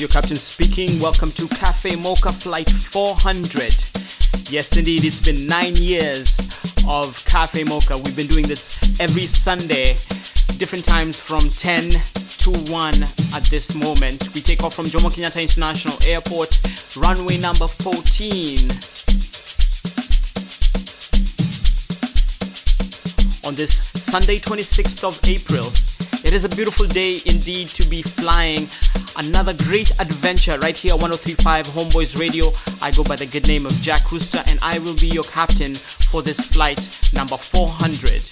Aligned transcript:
is 0.00 0.02
your 0.02 0.22
captain 0.22 0.36
speaking. 0.36 0.98
Welcome 0.98 1.30
to 1.32 1.46
Cafe 1.48 1.94
Mocha 1.96 2.32
Flight 2.32 2.70
400. 2.70 3.74
Yes, 4.48 4.74
indeed, 4.76 5.04
it's 5.04 5.20
been 5.20 5.46
nine 5.46 5.74
years 5.76 6.40
of 6.88 7.22
Cafe 7.26 7.64
Mocha. 7.64 7.98
We've 7.98 8.16
been 8.16 8.26
doing 8.28 8.46
this 8.46 8.78
every 8.98 9.28
Sunday, 9.28 9.96
different 10.56 10.84
times 10.84 11.20
from 11.20 11.40
10 11.40 11.90
to 11.90 12.50
1 12.72 12.94
at 13.34 13.44
this 13.50 13.74
moment. 13.74 14.30
We 14.34 14.40
take 14.40 14.62
off 14.62 14.74
from 14.74 14.86
Jomo 14.86 15.12
Kenyatta 15.12 15.42
International 15.42 15.96
Airport, 16.06 16.56
runway 16.96 17.36
number 17.36 17.66
14. 17.68 18.56
On 23.44 23.54
this 23.54 23.84
Sunday, 24.00 24.38
26th 24.38 25.04
of 25.04 25.20
April, 25.28 25.68
it 26.30 26.34
is 26.34 26.44
a 26.44 26.48
beautiful 26.50 26.86
day 26.86 27.18
indeed 27.26 27.66
to 27.66 27.82
be 27.88 28.02
flying 28.02 28.62
another 29.18 29.52
great 29.66 29.90
adventure 29.98 30.56
right 30.62 30.78
here 30.78 30.94
1035 30.94 31.66
Homeboyz 31.66 32.20
Radio. 32.20 32.46
I 32.80 32.92
go 32.92 33.02
by 33.02 33.16
the 33.16 33.26
good 33.26 33.48
name 33.48 33.66
of 33.66 33.72
Jack 33.82 34.12
Rooster 34.12 34.38
and 34.46 34.56
I 34.62 34.78
will 34.78 34.94
be 34.94 35.08
your 35.08 35.24
captain 35.24 35.74
for 35.74 36.22
this 36.22 36.46
flight 36.46 36.78
number 37.12 37.34
400. 37.34 38.22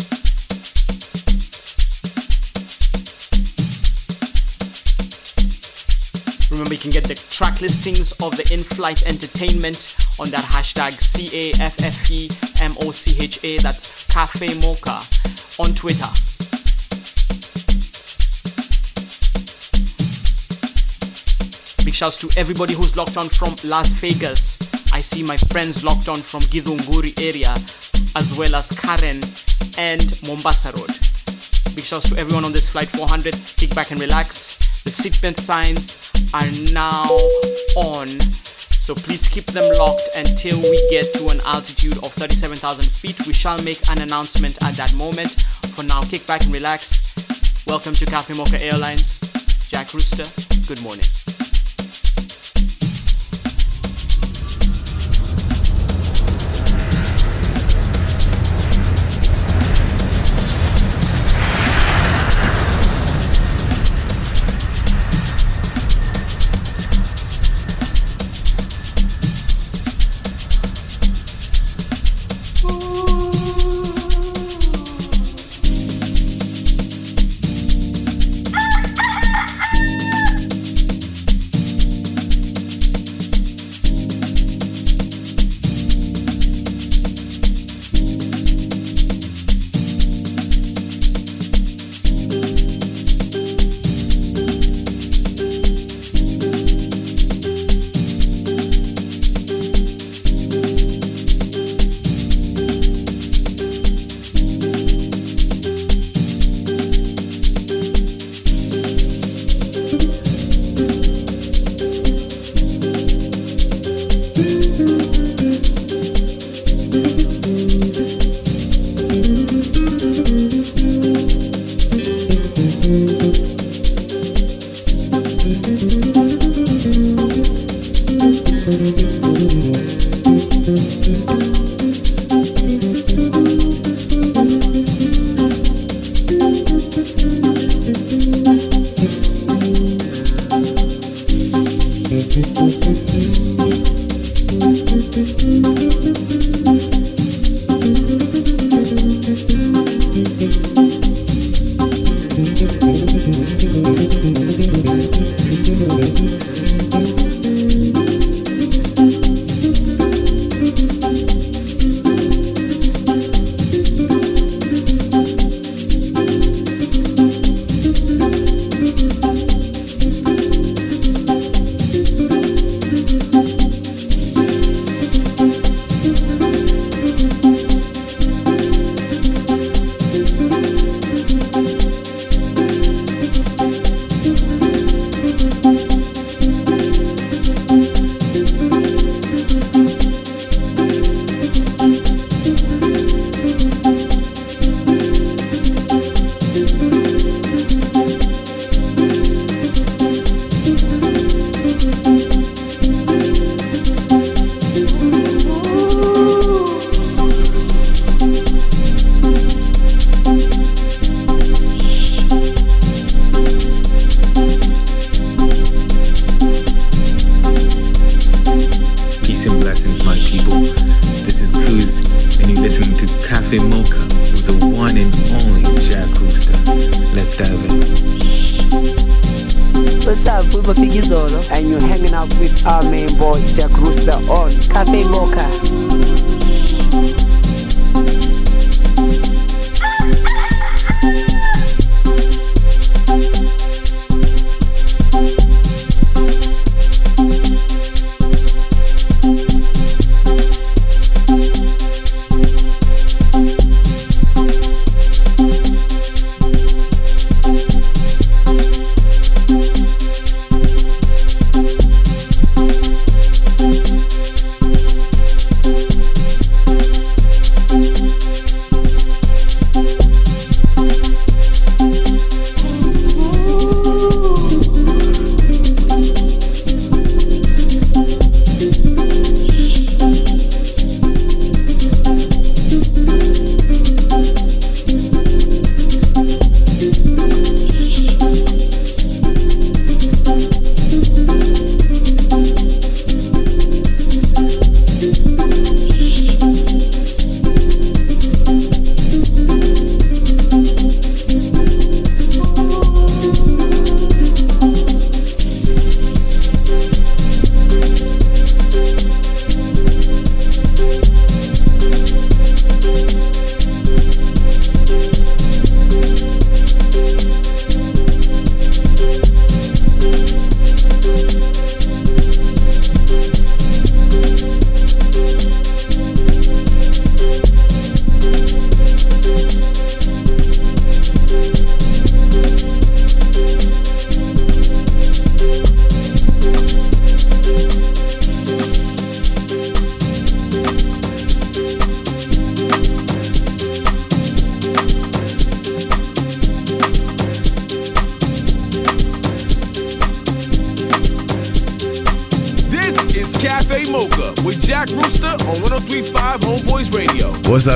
Remember, 6.55 6.75
you 6.75 6.79
can 6.79 6.95
get 6.95 7.03
the 7.03 7.19
track 7.19 7.61
listings 7.61 8.13
of 8.23 8.31
the 8.39 8.47
in 8.55 8.63
flight 8.63 9.03
entertainment 9.11 9.99
on 10.21 10.31
that 10.31 10.45
hashtag 10.45 10.93
C 10.93 11.27
A 11.35 11.51
F 11.61 11.83
F 11.83 12.09
E 12.13 12.31
M 12.63 12.79
O 12.87 12.93
C 12.93 13.19
H 13.19 13.43
A. 13.43 13.59
That's 13.59 14.07
Cafe 14.07 14.55
Mocha 14.63 15.03
on 15.59 15.75
Twitter. 15.75 16.07
Big 21.89 21.95
shouts 21.95 22.19
to 22.19 22.29
everybody 22.39 22.75
who's 22.75 22.99
locked 22.99 23.17
on 23.17 23.31
from 23.31 23.57
Las 23.65 23.95
Vegas. 23.95 24.61
I 24.93 25.01
see 25.01 25.23
my 25.23 25.39
friends 25.49 25.83
locked 25.83 26.11
on 26.11 26.21
from 26.21 26.45
Githunguri 26.53 27.17
area, 27.17 27.49
as 28.13 28.37
well 28.37 28.53
as 28.61 28.69
Karen 28.77 29.25
and 29.81 30.05
Mombasa 30.29 30.69
Road. 30.77 30.93
Big 31.73 31.89
shouts 31.89 32.13
to 32.13 32.21
everyone 32.21 32.45
on 32.45 32.53
this 32.53 32.69
flight 32.69 32.93
400. 32.93 33.33
Kick 33.57 33.75
back 33.75 33.91
and 33.91 33.99
relax. 34.05 34.61
The 34.85 34.93
seatbelt 34.93 35.41
signs 35.41 36.13
are 36.37 36.45
now 36.77 37.09
on. 37.81 38.07
So 38.85 38.93
please 38.93 39.27
keep 39.27 39.47
them 39.57 39.65
locked 39.81 40.13
until 40.13 40.61
we 40.61 40.77
get 40.93 41.09
to 41.17 41.33
an 41.33 41.41
altitude 41.49 41.97
of 42.05 42.13
37,000 42.13 42.85
feet. 42.85 43.17
We 43.27 43.33
shall 43.33 43.57
make 43.65 43.81
an 43.89 44.05
announcement 44.05 44.61
at 44.61 44.77
that 44.77 44.93
moment. 44.93 45.41
For 45.73 45.89
now, 45.89 46.05
kick 46.05 46.27
back 46.27 46.45
and 46.45 46.53
relax. 46.53 47.01
Welcome 47.65 47.97
to 47.97 48.05
Cafe 48.05 48.37
Mocha 48.37 48.61
Airlines. 48.61 49.17
Jack 49.73 49.95
Rooster, 49.97 50.29
good 50.69 50.85
morning. 50.85 51.09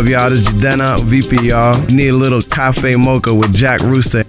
Up, 0.03 0.09
y'all? 0.09 0.31
This 0.31 0.41
is 0.41 0.49
Jadena, 0.49 0.99
VP, 0.99 1.51
y'all. 1.51 1.81
Need 1.87 2.09
a 2.09 2.13
little 2.13 2.43
cafe 2.43 2.97
mocha 2.97 3.33
with 3.33 3.55
Jack 3.55 3.83
Rooster. 3.83 4.25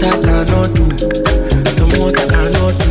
More 0.00 0.12
I 0.12 0.16
cannot 0.22 0.74
do, 0.76 0.84
the 0.84 1.84
more 1.98 2.10
I 2.10 2.22
cannot 2.30 2.74
do. 2.78 2.90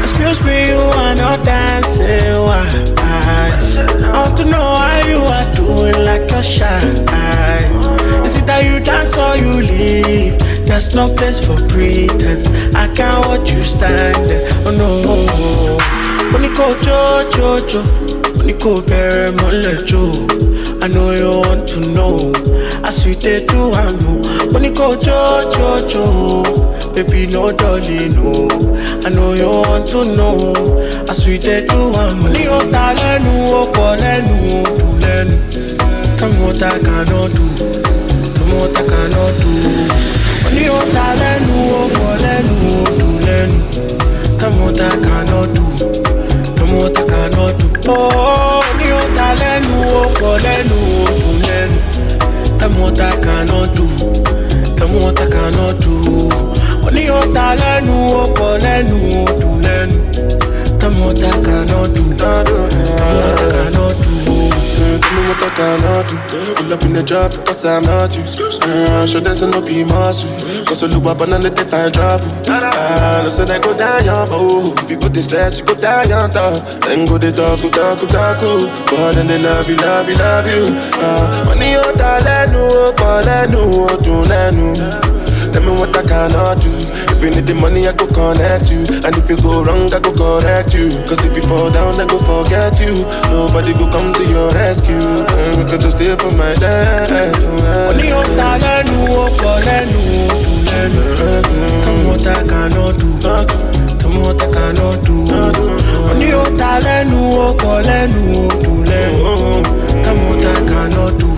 Excuse 0.00 0.42
me, 0.42 0.68
you 0.68 0.80
are 0.80 1.14
not 1.14 1.44
dancing. 1.44 2.42
Why? 2.42 2.66
I 2.98 4.24
want 4.24 4.36
to 4.38 4.44
know 4.46 4.58
how 4.60 5.06
you 5.06 5.18
are 5.18 5.54
doing 5.54 6.04
like 6.04 6.28
you're 6.28 6.42
shy. 6.42 6.80
Is 8.24 8.36
it 8.36 8.46
that 8.46 8.64
you 8.64 8.80
dance 8.80 9.16
or 9.16 9.36
you 9.36 9.60
leave? 9.62 10.38
There's 10.66 10.94
no 10.94 11.06
place 11.14 11.38
for 11.38 11.56
pretense. 11.68 12.48
I 12.74 12.88
can't 12.94 13.24
watch 13.26 13.52
you 13.52 13.62
stand. 13.62 14.26
Oh 14.66 14.72
no. 14.72 15.02
You 16.42 16.50
go 16.54 16.74
jo 16.82 17.22
jo 17.30 17.58
jo, 17.68 17.82
you 18.44 18.54
go 18.58 18.80
jo. 19.86 20.10
I 20.82 20.88
know 20.88 21.12
you 21.12 21.30
want 21.40 21.68
to 21.68 21.80
know. 21.80 22.32
I 22.86 22.90
sweet 22.90 23.24
it 23.26 23.48
to 23.48 23.72
am. 23.74 24.52
When 24.52 24.64
you 24.64 24.74
go 24.74 24.94
cho 25.00 25.42
cho 25.52 25.86
cho, 25.88 26.92
baby 26.94 27.26
no 27.26 27.50
dolly 27.52 28.08
no. 28.10 28.48
I 29.04 29.08
know 29.10 29.32
you 29.34 29.46
want 29.48 29.88
to 29.90 30.04
know. 30.04 30.54
I 31.08 31.14
sweet 31.14 31.44
it. 31.46 31.68
Ni 32.32 32.46
o 32.46 32.60
ta 32.70 32.92
lenu 32.94 33.32
o 33.48 33.72
ko 33.72 33.96
lenu 33.96 34.36
o 34.52 34.64
tu 34.76 34.86
lenu. 35.06 35.36
Come 36.18 36.40
what 36.42 36.62
I 36.62 36.78
cannot 36.78 37.32
do, 37.32 37.46
come. 39.40 39.52
Ni 40.54 40.68
o 40.68 40.80
ta 40.92 41.06
lenu 41.20 41.56
up 66.74 66.82
in 66.82 66.92
the 66.92 67.02
job 67.02 67.30
because 67.30 67.64
I'm 67.64 67.82
not 67.82 68.16
you. 68.16 68.22
Uh, 68.26 69.06
show 69.06 69.20
there's 69.20 69.42
no 69.42 69.62
be 69.62 69.84
muscle. 69.84 70.28
Cause 70.66 70.82
I 70.82 70.86
look 70.88 71.06
up 71.06 71.20
and 71.20 71.30
let 71.42 71.54
the 71.54 71.64
time 71.64 71.92
drop. 71.92 72.20
Uh, 72.50 73.22
no 73.22 73.30
say 73.30 73.44
they 73.44 73.60
go 73.60 73.76
down 73.78 74.04
your 74.04 74.26
bow. 74.26 74.74
If 74.82 74.90
you 74.90 74.98
go 74.98 75.08
distress, 75.08 75.60
you 75.60 75.66
go 75.66 75.74
down 75.74 76.08
top. 76.30 76.66
Then 76.82 77.06
go 77.06 77.18
the 77.18 77.30
talk, 77.30 77.62
go 77.62 77.70
talk, 77.70 78.00
go 78.00 78.06
talk. 78.06 78.40
But 78.90 79.14
then 79.14 79.26
they 79.28 79.38
love 79.38 79.68
you, 79.68 79.76
love 79.76 80.08
you, 80.08 80.16
love 80.16 80.46
you. 80.50 80.74
Uh, 80.98 81.44
money 81.46 81.76
on 81.78 81.94
talenu, 81.94 82.90
kolenu, 82.98 83.86
tunenu. 84.02 85.13
Tell 85.54 85.62
me 85.62 85.70
what 85.78 85.94
I 85.96 86.02
cannot 86.02 86.58
do. 86.60 86.70
If 87.14 87.22
you 87.22 87.30
need 87.30 87.46
the 87.46 87.54
money, 87.54 87.86
I 87.86 87.92
go 87.94 88.06
connect 88.10 88.74
you. 88.74 88.82
And 89.06 89.14
if 89.14 89.30
you 89.30 89.38
go 89.38 89.62
wrong, 89.62 89.86
I 89.94 90.00
go 90.02 90.10
correct 90.10 90.74
you. 90.74 90.90
Cause 91.06 91.22
if 91.24 91.36
you 91.38 91.42
fall 91.46 91.70
down, 91.70 91.94
I 91.94 92.06
go 92.10 92.18
forget 92.18 92.74
you. 92.82 93.06
Nobody 93.30 93.72
go 93.78 93.86
come 93.86 94.10
to 94.12 94.24
your 94.26 94.50
rescue. 94.50 94.98
And 94.98 95.54
we 95.56 95.64
could 95.70 95.80
just 95.80 95.94
stay 95.96 96.10
for 96.18 96.34
my 96.34 96.52
life. 96.58 97.38
Ní 97.94 98.10
o 98.12 98.22
ta 98.36 98.58
lẹ́nu 98.58 98.98
o 99.14 99.30
pọ̀ 99.38 99.54
lẹ́nu 99.66 100.00
o 100.26 100.34
dùn 100.42 100.58
lẹ́nu. 100.66 101.02
Tell 101.86 101.94
me 101.94 102.02
what 102.10 102.26
I 102.26 102.42
cannot 102.50 102.98
do. 102.98 103.08
What 104.24 104.42
I 104.42 104.46
cannot 104.54 104.98
do. 105.06 105.16
Ní 106.18 106.28
o 106.34 106.44
ta 106.58 106.70
lẹ́nu 106.84 107.18
o 107.44 107.54
pọ̀ 107.62 107.74
lẹ́nu 107.88 108.20
o 108.42 108.46
dùn 108.62 108.80
lẹ́nu. 108.90 109.22
Tell 110.04 110.14
me 110.18 110.24
what 110.28 110.44
I 110.44 110.54
cannot 110.70 111.12
do. 111.20 111.28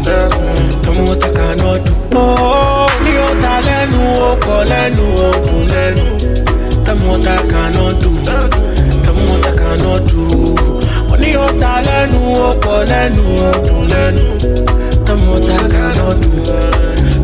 What 1.07 1.23
I 1.23 1.31
cannot 1.39 1.85
do. 1.87 1.93
Oh, 2.17 2.89
kọ 4.45 4.57
lẹ́nu 4.71 5.07
lẹ́nu 5.73 6.07
tẹ̀mú 6.87 7.07
ọ̀tá 7.15 7.35
kaná 7.53 7.85
dù 8.03 8.11
tẹ̀mú 9.05 9.23
ọ̀tá 9.35 9.51
kaná 9.61 9.93
dù 10.09 10.21
ọ̀tá 11.47 11.73
lẹ́nu 11.87 12.21
lẹ́nu 12.91 13.25
lẹ́nu 13.93 14.25
tẹ̀mú 15.07 15.29
ọ̀tá 15.37 15.57
kaná 15.73 16.07
dù 16.23 16.31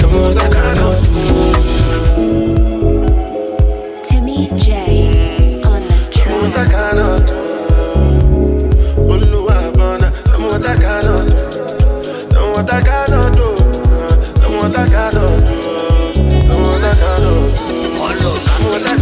tẹ̀mú 0.00 0.18
ọ̀tá 0.28 0.44
kaná 0.54 0.86
dù. 1.02 1.12
Timmy 4.06 4.38
J 4.64 4.66
on 5.70 5.82
the 5.88 5.96
track. 6.14 7.32
I 18.48 18.62
know 18.62 18.78
that 18.78 19.01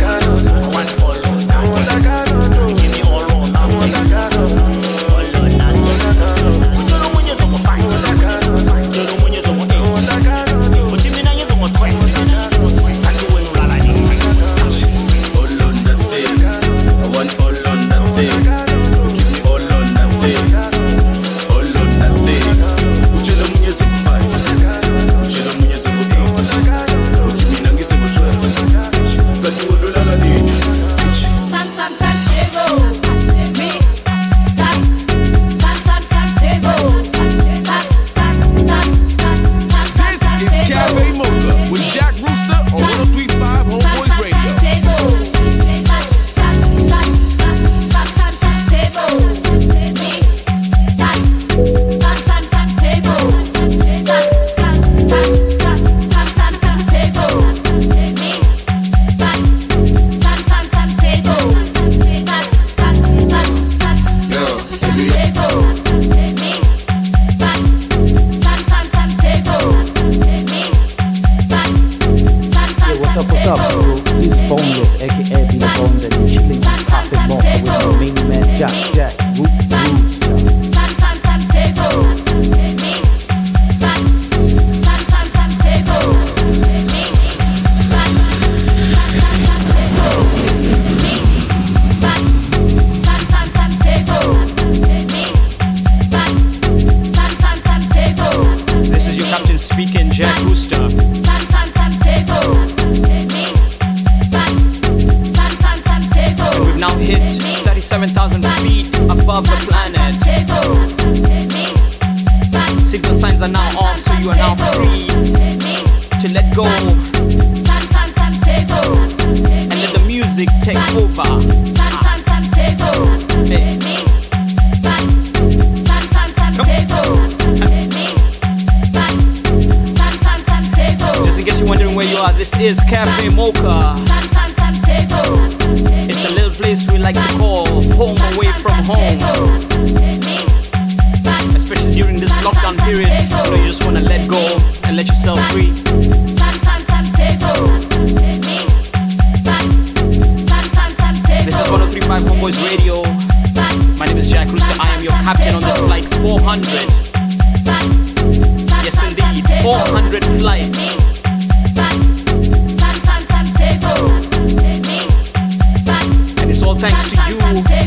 thanks 166.80 167.10
to 167.12 167.16
you 167.28 167.36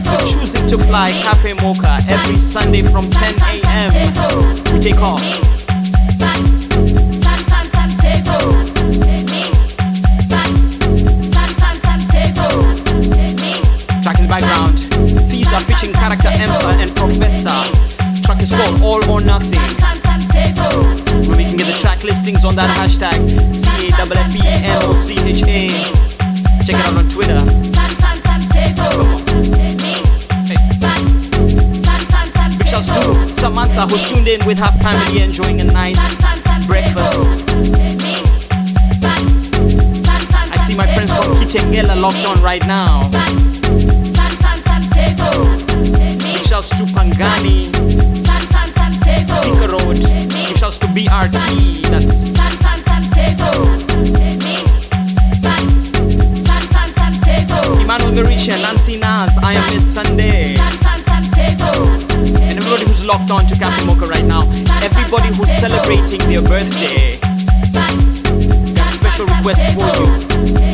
for 0.06 0.18
choosing 0.24 0.68
to 0.68 0.78
fly 0.78 1.10
Cafe 1.24 1.54
Mocha 1.66 1.98
every 2.08 2.36
Sunday 2.36 2.84
from 2.84 3.10
10 3.10 3.34
a.m. 3.42 3.92
We 4.72 4.80
take 4.80 5.02
off. 5.02 5.20
Track 14.04 14.20
in 14.20 14.26
the 14.26 14.30
background. 14.30 14.78
These 15.32 15.52
are 15.52 15.62
featuring 15.62 15.94
character 15.94 16.30
Emsa 16.30 16.78
and 16.78 16.96
Professor. 16.96 17.64
Track 18.22 18.42
is 18.44 18.52
called 18.52 18.80
All 18.84 19.04
or 19.10 19.22
Nothing. 19.22 19.60
We 21.36 21.46
can 21.46 21.58
get 21.58 21.66
the 21.66 21.78
track 21.82 22.04
listings 22.04 22.46
on 22.46 22.56
that 22.56 22.70
hashtag 22.78 23.56
C-A-F-F-E-M-O-C-H-A. 23.56 24.04
Check 26.64 26.76
it 26.76 26.86
out 26.86 26.98
on 26.98 27.10
Twitter. 27.10 27.73
Shouts 32.74 32.88
to 32.88 33.30
Samantha 33.30 33.86
who's 33.86 34.10
tuned 34.10 34.28
in 34.28 34.44
with 34.48 34.58
her 34.58 34.72
family 34.82 35.22
enjoying 35.22 35.62
a 35.62 35.64
nice 35.64 35.96
breakfast. 36.66 37.48
I 40.50 40.58
see 40.66 40.76
my 40.76 40.88
friends 40.88 41.12
from 41.12 41.36
Kitengela 41.38 41.96
locked 42.02 42.26
on 42.26 42.42
right 42.42 42.66
now. 42.66 43.04
Shouts 46.42 46.70
to 46.70 46.86
Pangani, 46.86 47.70
Thika 49.44 49.68
Road. 49.70 50.58
Shouts 50.58 50.80
to 50.80 50.88
BRT. 50.88 51.82
That's 51.92 52.34
Emmanuel 57.80 58.14
Marisha, 58.14 58.60
Nancy 58.60 58.98
Nas, 58.98 59.38
I 59.44 59.54
am 59.54 59.74
Miss 59.76 59.94
Sunday. 59.94 60.56
Locked 63.06 63.32
on 63.32 63.46
to 63.48 63.56
Cafe 63.56 63.86
Mocha 63.86 64.06
right 64.06 64.24
now, 64.24 64.50
everybody 64.82 65.28
who's 65.36 65.52
celebrating 65.58 66.20
their 66.20 66.42
birthday, 66.42 67.20
a 68.80 68.92
special 68.92 69.26
request 69.26 69.62
for 69.74 70.70
you. 70.70 70.73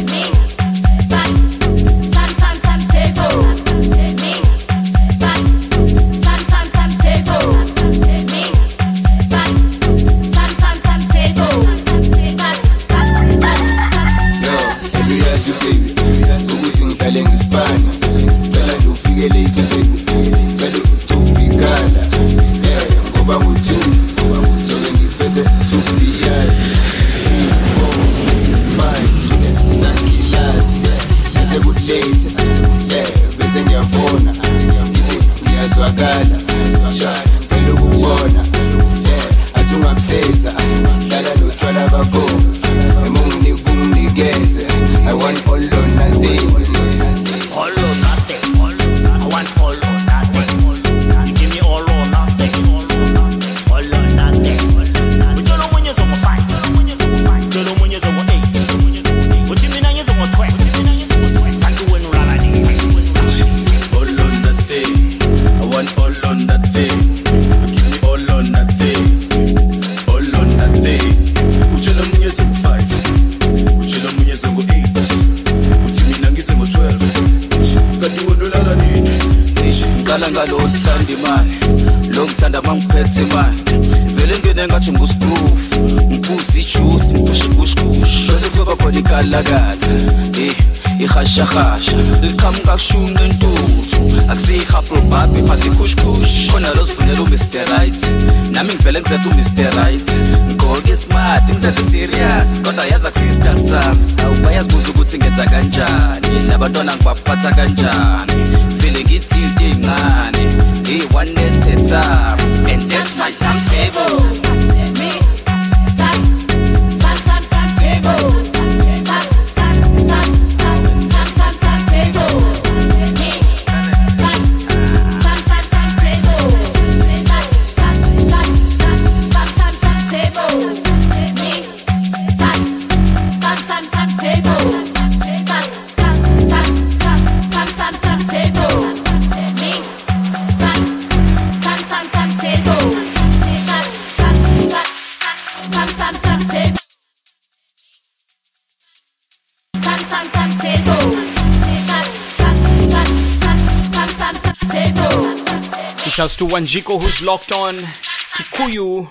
Wanjiku 156.50 157.00
who's 157.00 157.22
locked 157.22 157.52
on. 157.52 157.76
Kikuyu. 157.76 159.08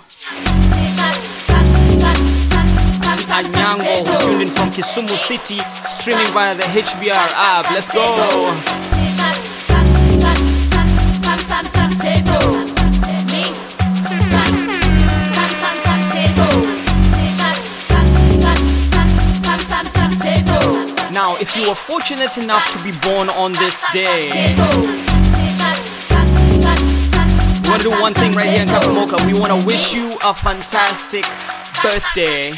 Anyango 3.31 4.07
who's 4.07 4.21
tuned 4.27 4.43
in 4.43 4.49
from 4.49 4.71
Kisumu 4.71 5.17
City, 5.17 5.61
streaming 5.89 6.27
via 6.33 6.55
the 6.55 6.63
HBR 6.63 7.29
app. 7.37 7.71
Let's 7.71 7.93
go. 7.93 8.15
Now, 21.13 21.37
if 21.37 21.57
you 21.57 21.69
were 21.69 21.75
fortunate 21.75 22.39
enough 22.39 22.67
to 22.77 22.83
be 22.85 22.93
born 23.01 23.29
on 23.31 23.53
this 23.53 23.85
day, 23.93 24.55
want 27.79 27.91
to 27.91 27.97
do 27.97 28.01
one 28.01 28.15
thing 28.15 28.33
right 28.33 28.49
here 28.49 28.63
in 28.63 28.69
Cafe 28.69 28.93
Mocha. 28.93 29.25
We 29.27 29.39
want 29.39 29.59
to 29.61 29.67
wish 29.67 29.95
you 29.95 30.17
a 30.25 30.35
fantastic 30.35 31.25
birthday. 31.83 32.53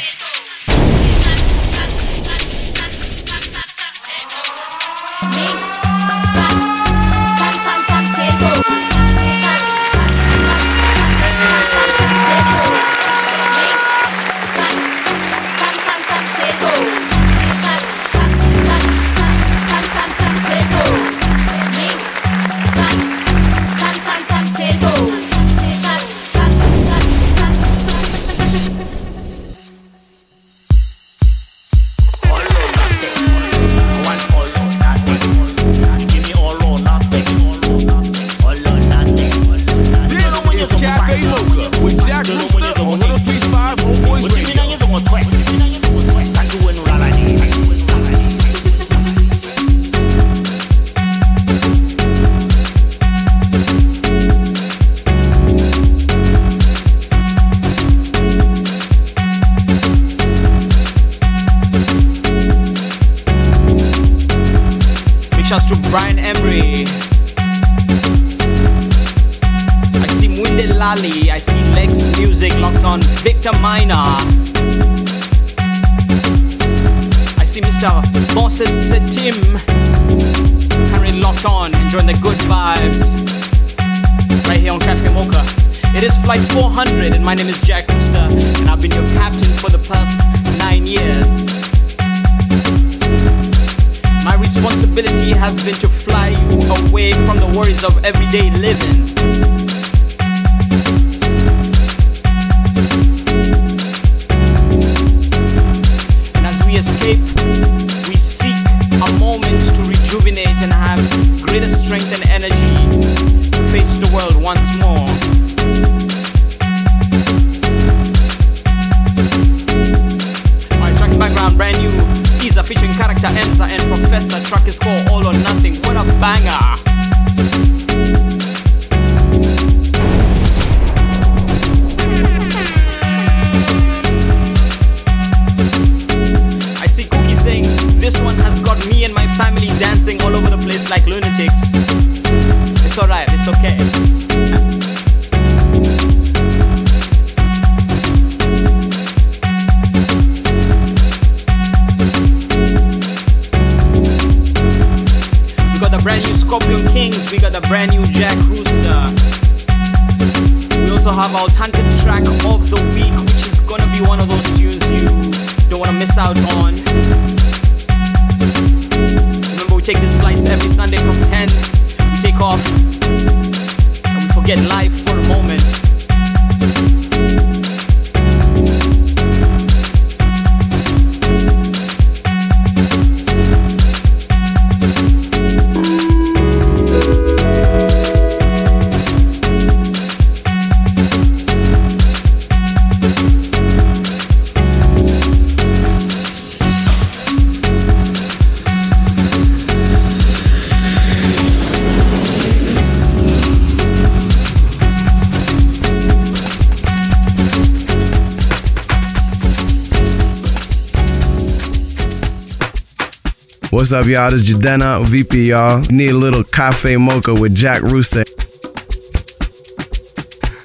What's 213.90 214.07
up, 214.07 214.09
y'all? 214.09 214.31
This 214.31 214.48
is 214.48 214.57
Jadena, 214.57 215.05
VP, 215.05 215.48
y'all. 215.48 215.85
You 215.87 215.92
need 215.96 216.11
a 216.12 216.16
little 216.16 216.44
cafe 216.44 216.96
mocha 216.96 217.35
with 217.35 217.57
Jack 217.57 217.83
Rooster. 217.83 218.22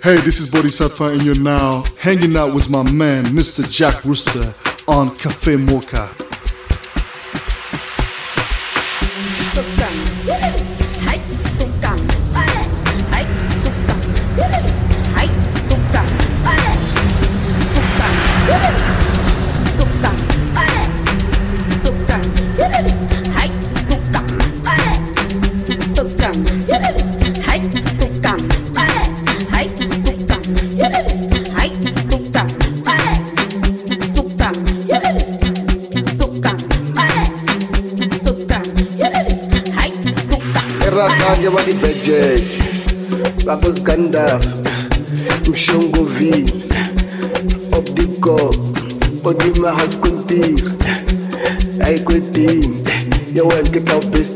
Hey, 0.04 0.18
this 0.18 0.40
is 0.40 0.48
Bodhisattva, 0.52 1.06
and 1.06 1.24
you're 1.24 1.40
now 1.40 1.84
hanging 1.98 2.38
out 2.38 2.54
with 2.54 2.70
my 2.70 2.84
man, 2.92 3.26
Mr. 3.26 3.68
Jack 3.68 4.06
Rooster, 4.06 4.54
on 4.88 5.16
Cafe 5.16 5.56
Mocha. 5.56 6.25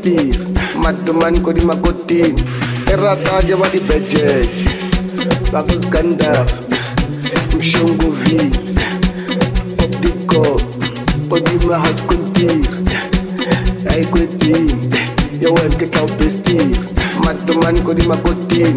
festive 0.02 0.38
madomani 0.82 1.40
kodi 1.40 1.60
makotin, 1.60 2.34
erata 2.92 3.40
lya 3.46 3.56
wa 3.56 3.68
libejeje 3.68 4.48
vakuzikandafa 5.52 6.56
mshunguvi 7.58 8.40
odiko 9.84 10.60
odimahasikontiri 11.30 12.64
ayikwetini 13.90 14.90
yowemke 15.40 15.86
khawubestiri 15.86 16.76
madomani 17.24 17.80
kodi 17.80 18.02
makotin. 18.02 18.76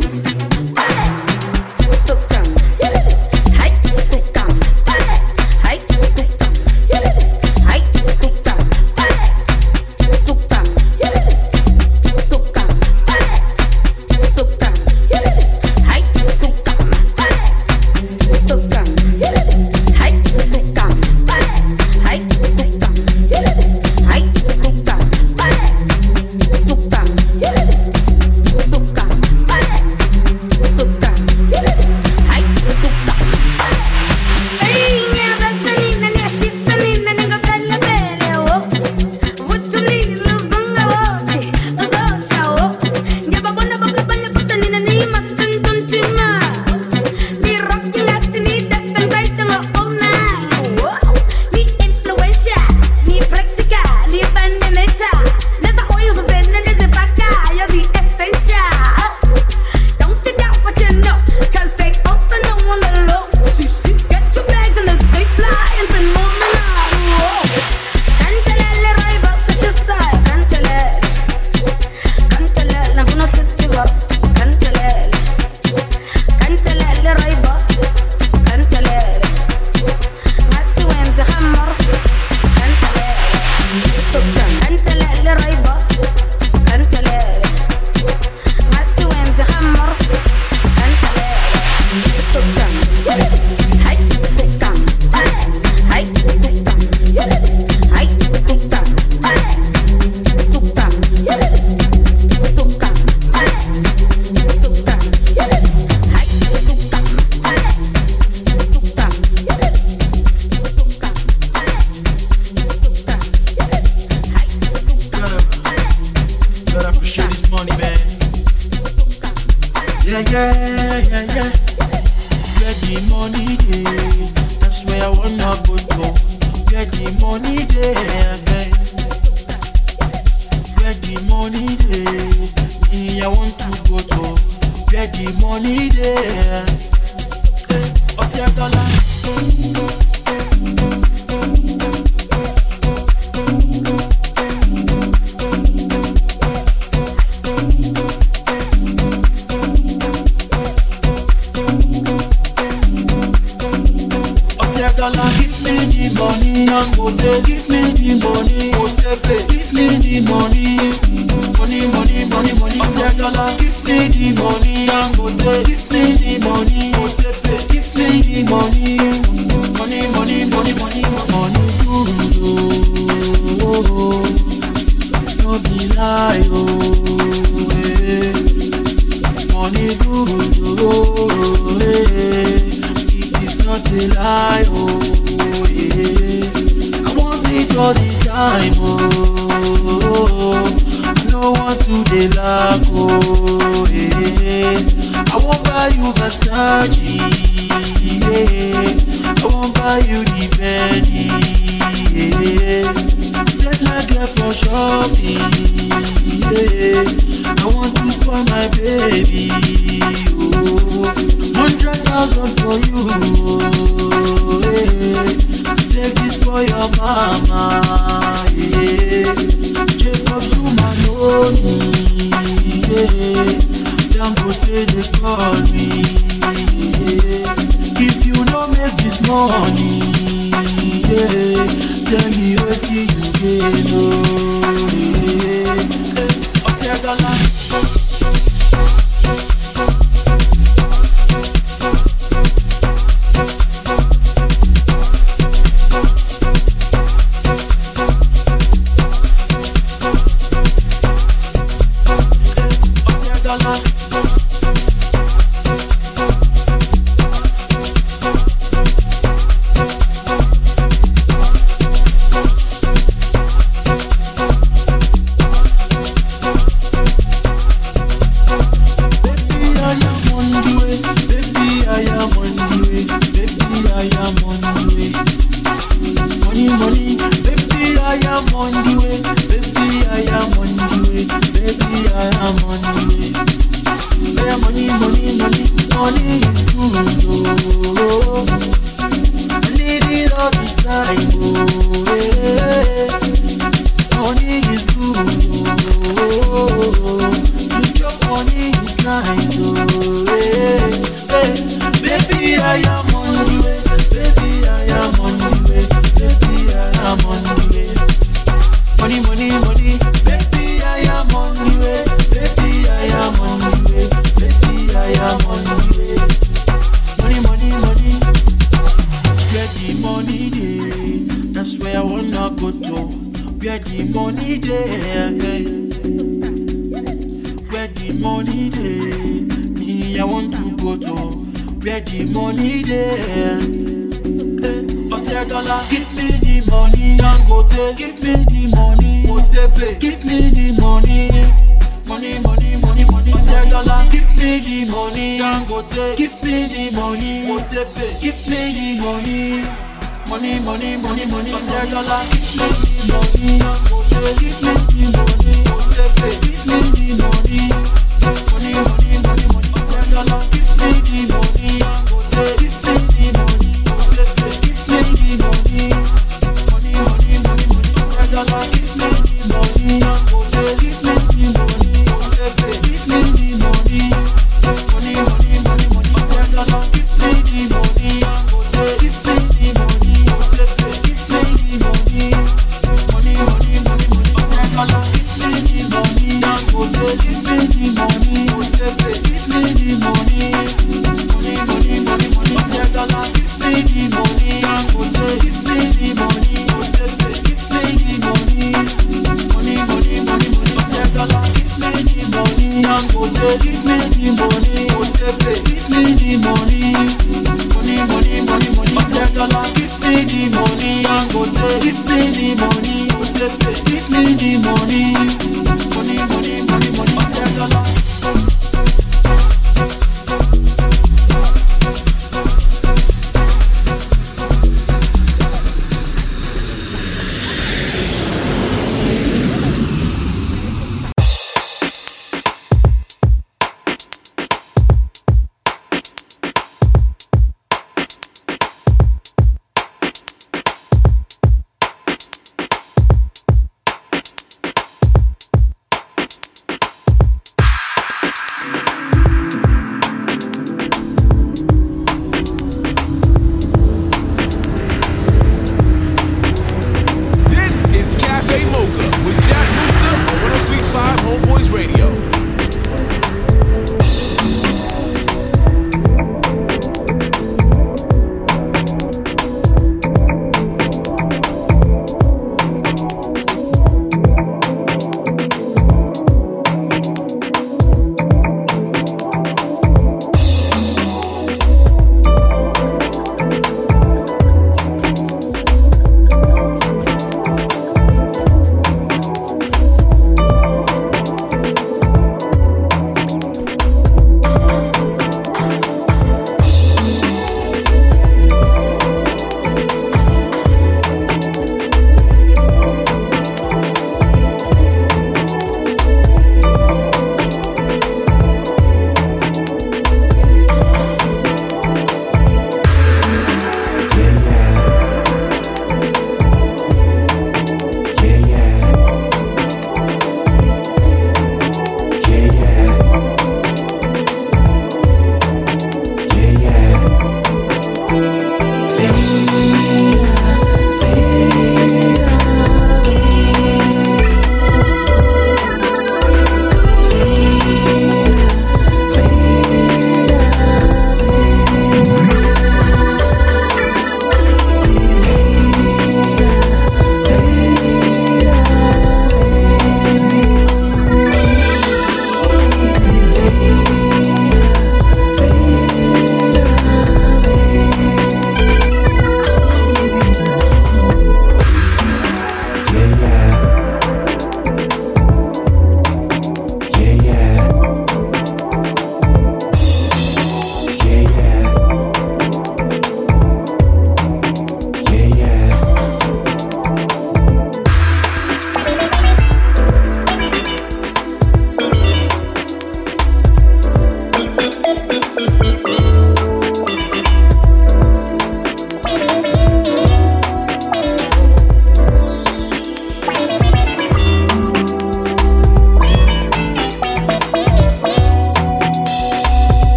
Ọ̀tẹ̀ 253.53 253.63
dọ́là. 253.65 254.12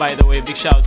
By 0.00 0.14
the 0.14 0.26
way. 0.26 0.40
Big 0.40 0.56
shouts. 0.56 0.79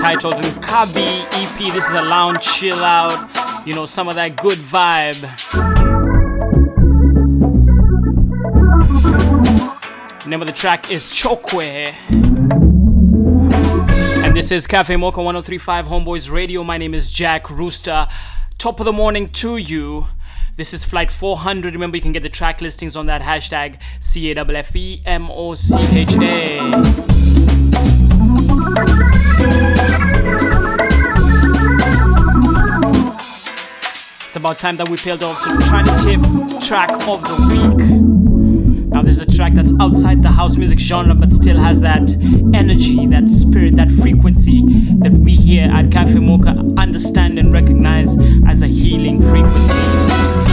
Titled 0.00 0.36
Nkabi 0.36 1.26
EP. 1.32 1.74
This 1.74 1.86
is 1.86 1.92
a 1.92 2.00
lounge 2.00 2.40
chill 2.40 2.78
out, 2.78 3.66
you 3.66 3.74
know, 3.74 3.84
some 3.84 4.08
of 4.08 4.14
that 4.14 4.34
good 4.36 4.56
vibe. 4.56 5.20
Name 10.26 10.40
of 10.40 10.46
the 10.46 10.54
track 10.54 10.90
is 10.90 11.12
Chokwe. 11.12 11.92
And 14.24 14.34
this 14.34 14.50
is 14.50 14.66
Cafe 14.66 14.96
Mocha 14.96 15.18
1035 15.22 15.86
Homeboyz 15.88 16.30
Radio. 16.30 16.64
My 16.64 16.78
name 16.78 16.94
is 16.94 17.12
Jack 17.12 17.50
Rooster. 17.50 18.08
Top 18.56 18.80
of 18.80 18.86
the 18.86 18.92
morning 18.92 19.28
to 19.28 19.58
you. 19.58 20.06
This 20.56 20.72
is 20.72 20.86
flight 20.86 21.10
400. 21.10 21.74
Remember, 21.74 21.98
you 21.98 22.02
can 22.02 22.12
get 22.12 22.22
the 22.22 22.30
track 22.30 22.62
listings 22.62 22.96
on 22.96 23.04
that 23.04 23.20
hashtag 23.20 23.78
C 24.00 24.32
about 34.40 34.58
time 34.58 34.74
that 34.78 34.88
we 34.88 34.96
peeled 34.96 35.22
off 35.22 35.38
to 35.44 35.48
try 35.68 35.80
and 35.80 36.00
Tip 36.00 36.20
track 36.66 36.90
of 37.06 37.20
the 37.22 37.36
week. 37.50 38.88
Now, 38.90 39.02
this 39.02 39.14
is 39.16 39.20
a 39.20 39.36
track 39.36 39.52
that's 39.52 39.72
outside 39.78 40.22
the 40.22 40.30
house 40.30 40.56
music 40.56 40.78
genre 40.78 41.14
but 41.14 41.34
still 41.34 41.58
has 41.58 41.82
that 41.82 42.10
energy, 42.54 43.06
that 43.08 43.28
spirit, 43.28 43.76
that 43.76 43.90
frequency 43.90 44.62
that 45.00 45.12
we 45.12 45.32
here 45.32 45.68
at 45.70 45.92
Cafe 45.92 46.18
Mocha 46.18 46.66
understand 46.78 47.38
and 47.38 47.52
recognize 47.52 48.16
as 48.46 48.62
a 48.62 48.66
healing 48.66 49.20
frequency. 49.20 50.49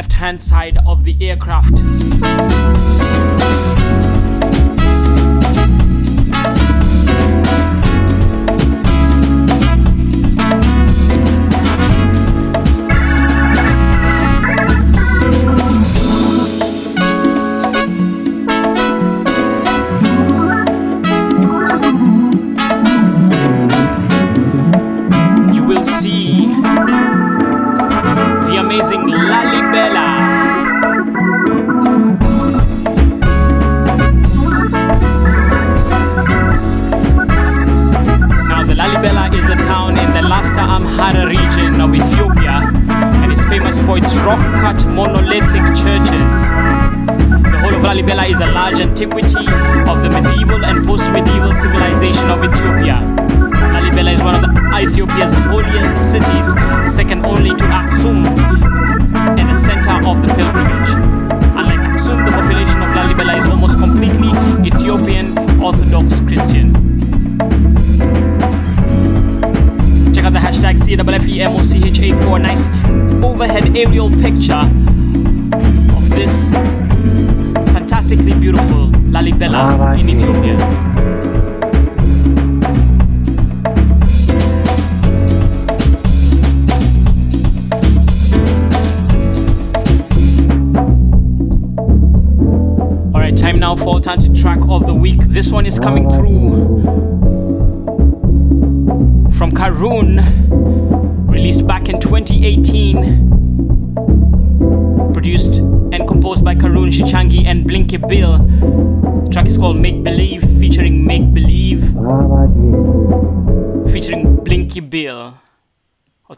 left 0.00 0.14
hand 0.14 0.40
side 0.40 0.78
of 0.86 1.04
the 1.04 1.14
aircraft. 1.20 1.76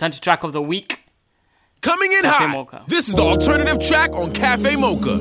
alternative 0.03 0.21
track 0.21 0.43
of 0.43 0.53
the 0.53 0.61
week. 0.61 1.05
Coming 1.81 2.11
in 2.11 2.23
Cafe 2.23 2.45
hot. 2.45 2.51
Mocha. 2.51 2.83
This 2.89 3.09
is 3.09 3.15
the 3.15 3.23
alternative 3.23 3.79
track 3.79 4.13
on 4.15 4.33
Cafe 4.33 4.75
Mocha. 4.75 5.19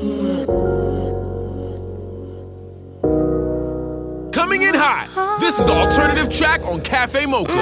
Coming 4.32 4.62
in 4.62 4.74
hot. 4.74 5.38
This 5.38 5.60
is 5.60 5.66
the 5.66 5.72
alternative 5.72 6.28
track 6.36 6.64
on 6.66 6.80
Cafe 6.80 7.26
Mocha. 7.26 7.52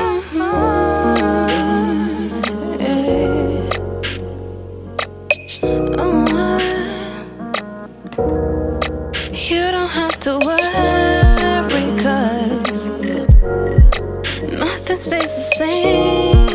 You 9.51 9.71
don't 9.73 9.91
have 9.91 10.19
to 10.21 10.39
worry, 10.39 11.93
cause 12.01 12.89
nothing 14.59 14.97
stays 14.97 15.23
the 15.23 15.55
same. 15.57 16.50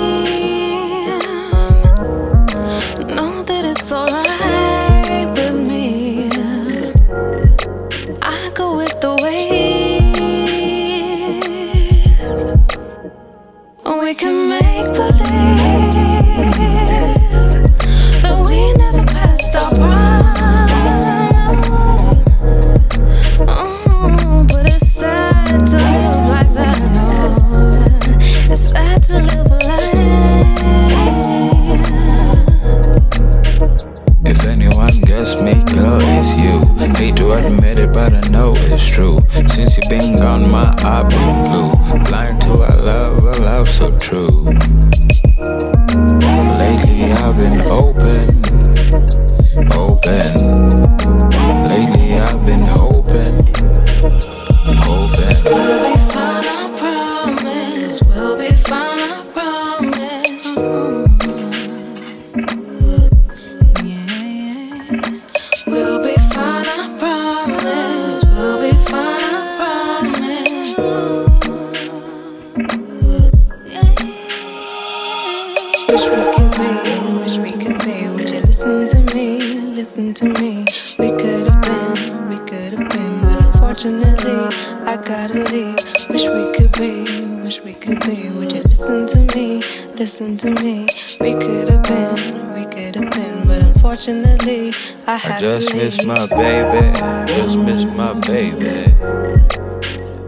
miss 95.85 96.03
my 96.03 96.25
baby. 96.25 96.97
Just 97.27 97.59
miss 97.59 97.85
my 97.85 98.13
baby. 98.21 98.91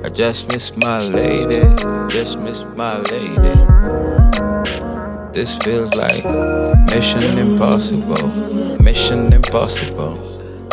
I 0.03 0.09
just 0.09 0.47
miss 0.49 0.77
my 0.77 0.99
lady. 0.99 1.61
Just 2.09 2.37
miss 2.37 2.63
my 2.75 2.97
lady. 2.97 3.55
This 5.33 5.57
feels 5.57 5.95
like 5.95 6.23
mission 6.91 7.39
impossible. 7.39 8.27
Mission 8.83 9.33
impossible. 9.33 10.15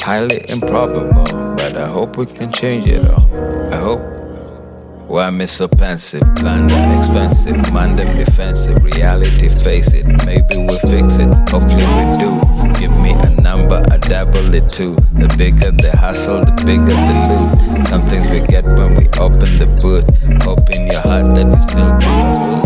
Highly 0.00 0.44
improbable. 0.50 1.54
But 1.56 1.78
I 1.78 1.88
hope 1.88 2.18
we 2.18 2.26
can 2.26 2.52
change 2.52 2.86
it 2.86 3.08
all. 3.08 3.24
I 3.72 3.76
hope. 3.76 4.14
Why 5.06 5.30
miss 5.30 5.52
so 5.52 5.68
pensive? 5.68 6.20
that 6.20 6.98
expensive, 6.98 7.72
mind 7.72 7.98
them 7.98 8.16
defensive. 8.16 8.82
Reality, 8.82 9.48
face 9.48 9.94
it. 9.94 10.06
Maybe 10.26 10.58
we'll 10.66 10.78
fix 10.80 11.18
it. 11.18 11.28
Hopefully 11.48 11.86
we 11.96 12.04
do. 12.20 12.54
You 12.82 12.88
double 14.08 14.54
it 14.54 14.68
too. 14.68 14.94
The 15.12 15.32
bigger 15.38 15.70
the 15.70 15.96
hustle, 15.96 16.44
the 16.44 16.52
bigger 16.64 16.84
the 16.84 17.76
loot. 17.76 17.86
Some 17.86 18.02
things 18.02 18.28
we 18.30 18.46
get 18.46 18.64
when 18.64 18.94
we 18.94 19.06
open 19.20 19.58
the 19.58 19.66
boot. 19.80 20.04
Hoping 20.44 20.90
your 20.90 21.00
heart, 21.00 21.34
that 21.34 21.52
it 21.52 21.62
still 21.62 22.60
be. 22.60 22.63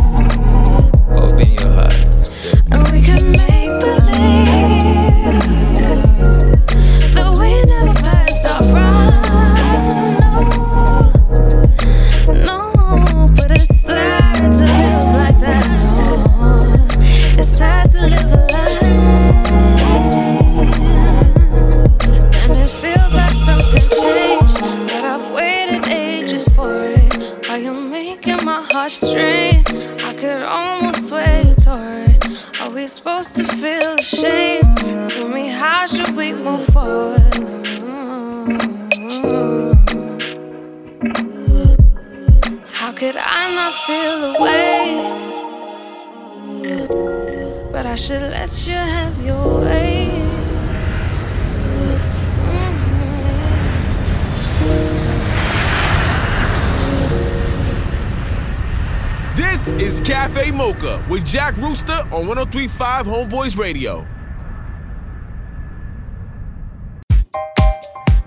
1035 62.59 63.07
Homeboyz 63.07 63.57
Radio. 63.57 64.05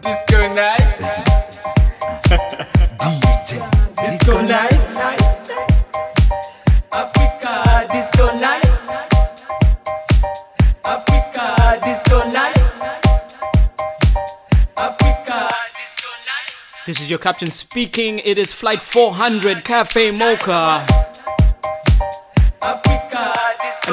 Disco 0.02 0.54
nights. 0.54 1.24
DJ. 3.02 3.60
Disco 4.02 4.42
nights. 4.42 5.52
Africa 6.94 7.88
disco 7.92 8.38
nights. 8.38 8.88
Africa 10.86 11.80
disco 11.84 12.30
nights. 12.30 12.80
Africa 14.78 15.50
disco 15.76 16.10
nights. 16.24 16.86
This 16.86 17.02
is 17.02 17.10
your 17.10 17.20
captain 17.20 17.52
speaking. 17.52 18.20
It 18.20 18.38
is 18.38 18.54
flight 18.54 18.82
400 18.82 19.66
Cafe 19.66 20.12
Mocha. 20.12 21.01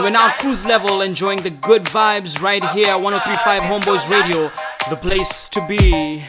We're 0.09 0.13
now 0.13 0.31
cruise 0.39 0.65
level, 0.65 1.03
enjoying 1.03 1.43
the 1.43 1.51
good 1.51 1.83
vibes 1.83 2.41
right 2.41 2.65
here, 2.71 2.97
1035 2.97 3.63
Homeboyz 3.63 4.11
Radio, 4.11 4.51
the 4.89 4.97
place 4.97 5.49
to 5.49 5.61
be. 5.69 6.25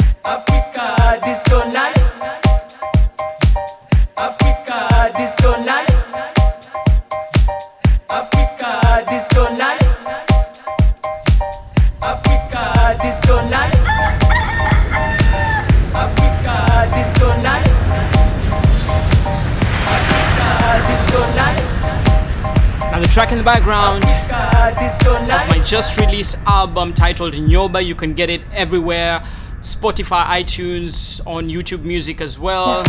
in 23.32 23.38
the 23.38 23.44
background. 23.44 24.04
That's 24.04 25.50
my 25.50 25.64
just 25.64 25.98
released 25.98 26.38
album 26.46 26.94
titled 26.94 27.34
Nyoba. 27.34 27.86
You 27.86 27.96
can 27.96 28.14
get 28.14 28.30
it 28.30 28.42
everywhere 28.54 29.22
Spotify, 29.62 30.26
iTunes, 30.26 31.20
on 31.28 31.50
YouTube 31.50 31.84
Music 31.84 32.22
as 32.22 32.40
well. 32.40 32.84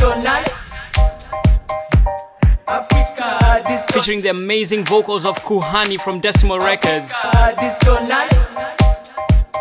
Featuring 3.92 4.22
the 4.22 4.30
amazing 4.30 4.84
vocals 4.84 5.26
of 5.26 5.36
Kuhani 5.40 6.00
from 6.00 6.20
Decimal 6.20 6.60
Records. 6.60 7.12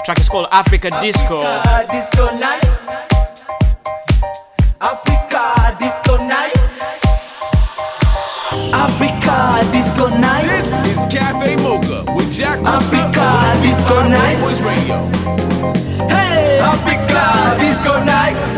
Track 0.06 0.20
is 0.20 0.30
called 0.30 0.48
Africa 0.52 0.92
Disco. 1.02 1.40
Disco 1.92 2.36
Nights. 2.38 2.90
Africa 4.80 5.78
Disco 5.80 6.18
Nights. 6.18 6.80
Africa 8.74 9.68
Disco 9.72 10.08
Nights. 10.10 10.49
Cafe 11.10 11.56
Mocha 11.58 12.04
with 12.16 12.32
Jack 12.32 12.60
Africa 12.60 13.60
Disco 13.64 14.08
Nights 14.08 14.62
Radio. 14.66 14.98
Hey, 16.08 16.60
Africa 16.60 17.58
Disco 17.60 18.04
Nights. 18.04 18.58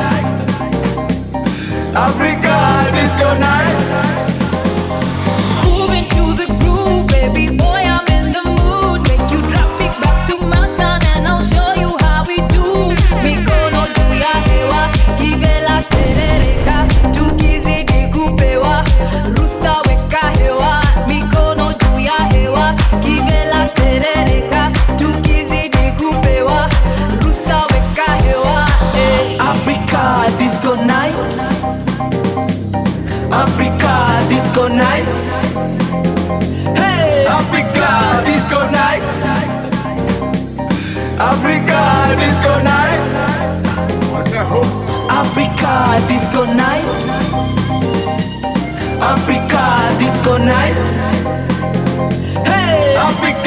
Africa 1.96 2.92
Disco 2.92 3.30
Nights. 3.40 3.81
disco 50.22 50.38
nights. 50.38 51.16
Hey! 52.48 53.41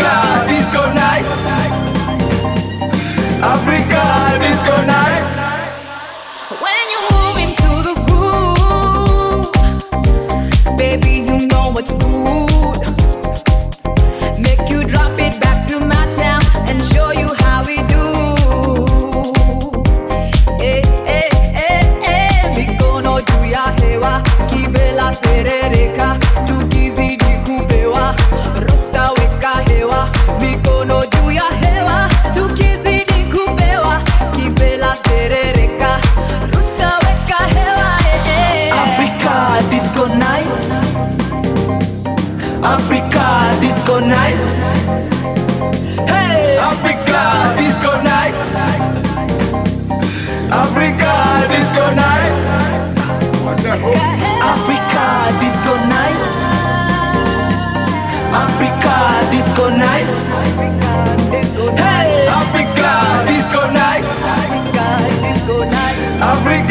Africa. 66.24 66.63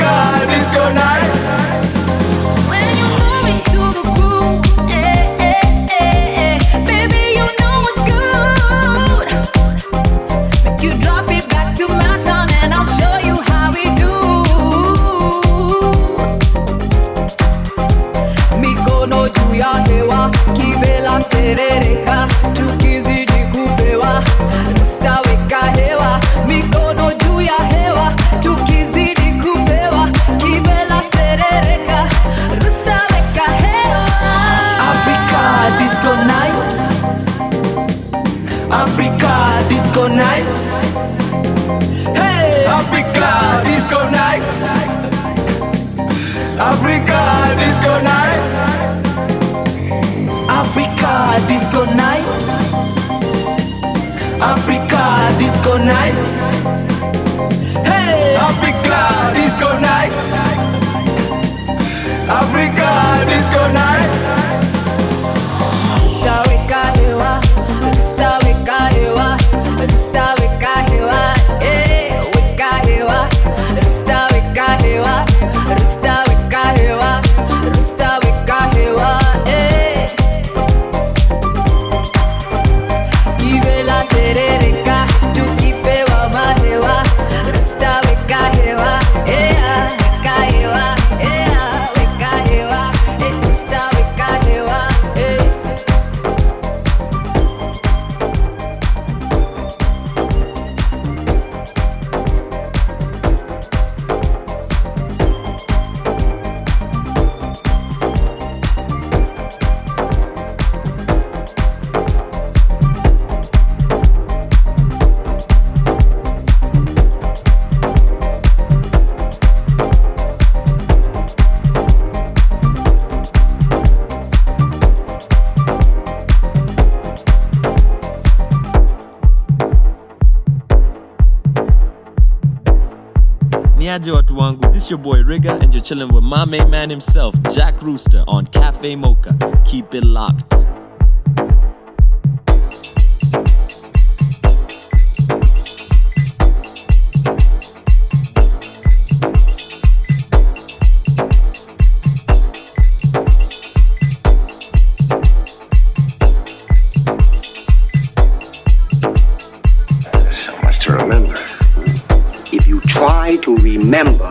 This 134.83 134.89
your 134.89 134.99
boy 134.99 135.23
Rigger, 135.23 135.57
and 135.61 135.73
you're 135.73 135.81
chilling 135.81 136.13
with 136.13 136.25
my 136.25 136.43
main 136.43 136.69
man 136.69 136.89
himself, 136.89 137.33
Jack 137.51 137.81
Rooster, 137.81 138.25
on 138.27 138.45
Cafe 138.47 138.97
Mocha. 138.97 139.33
Keep 139.65 139.93
it 139.93 140.03
locked. 140.03 140.42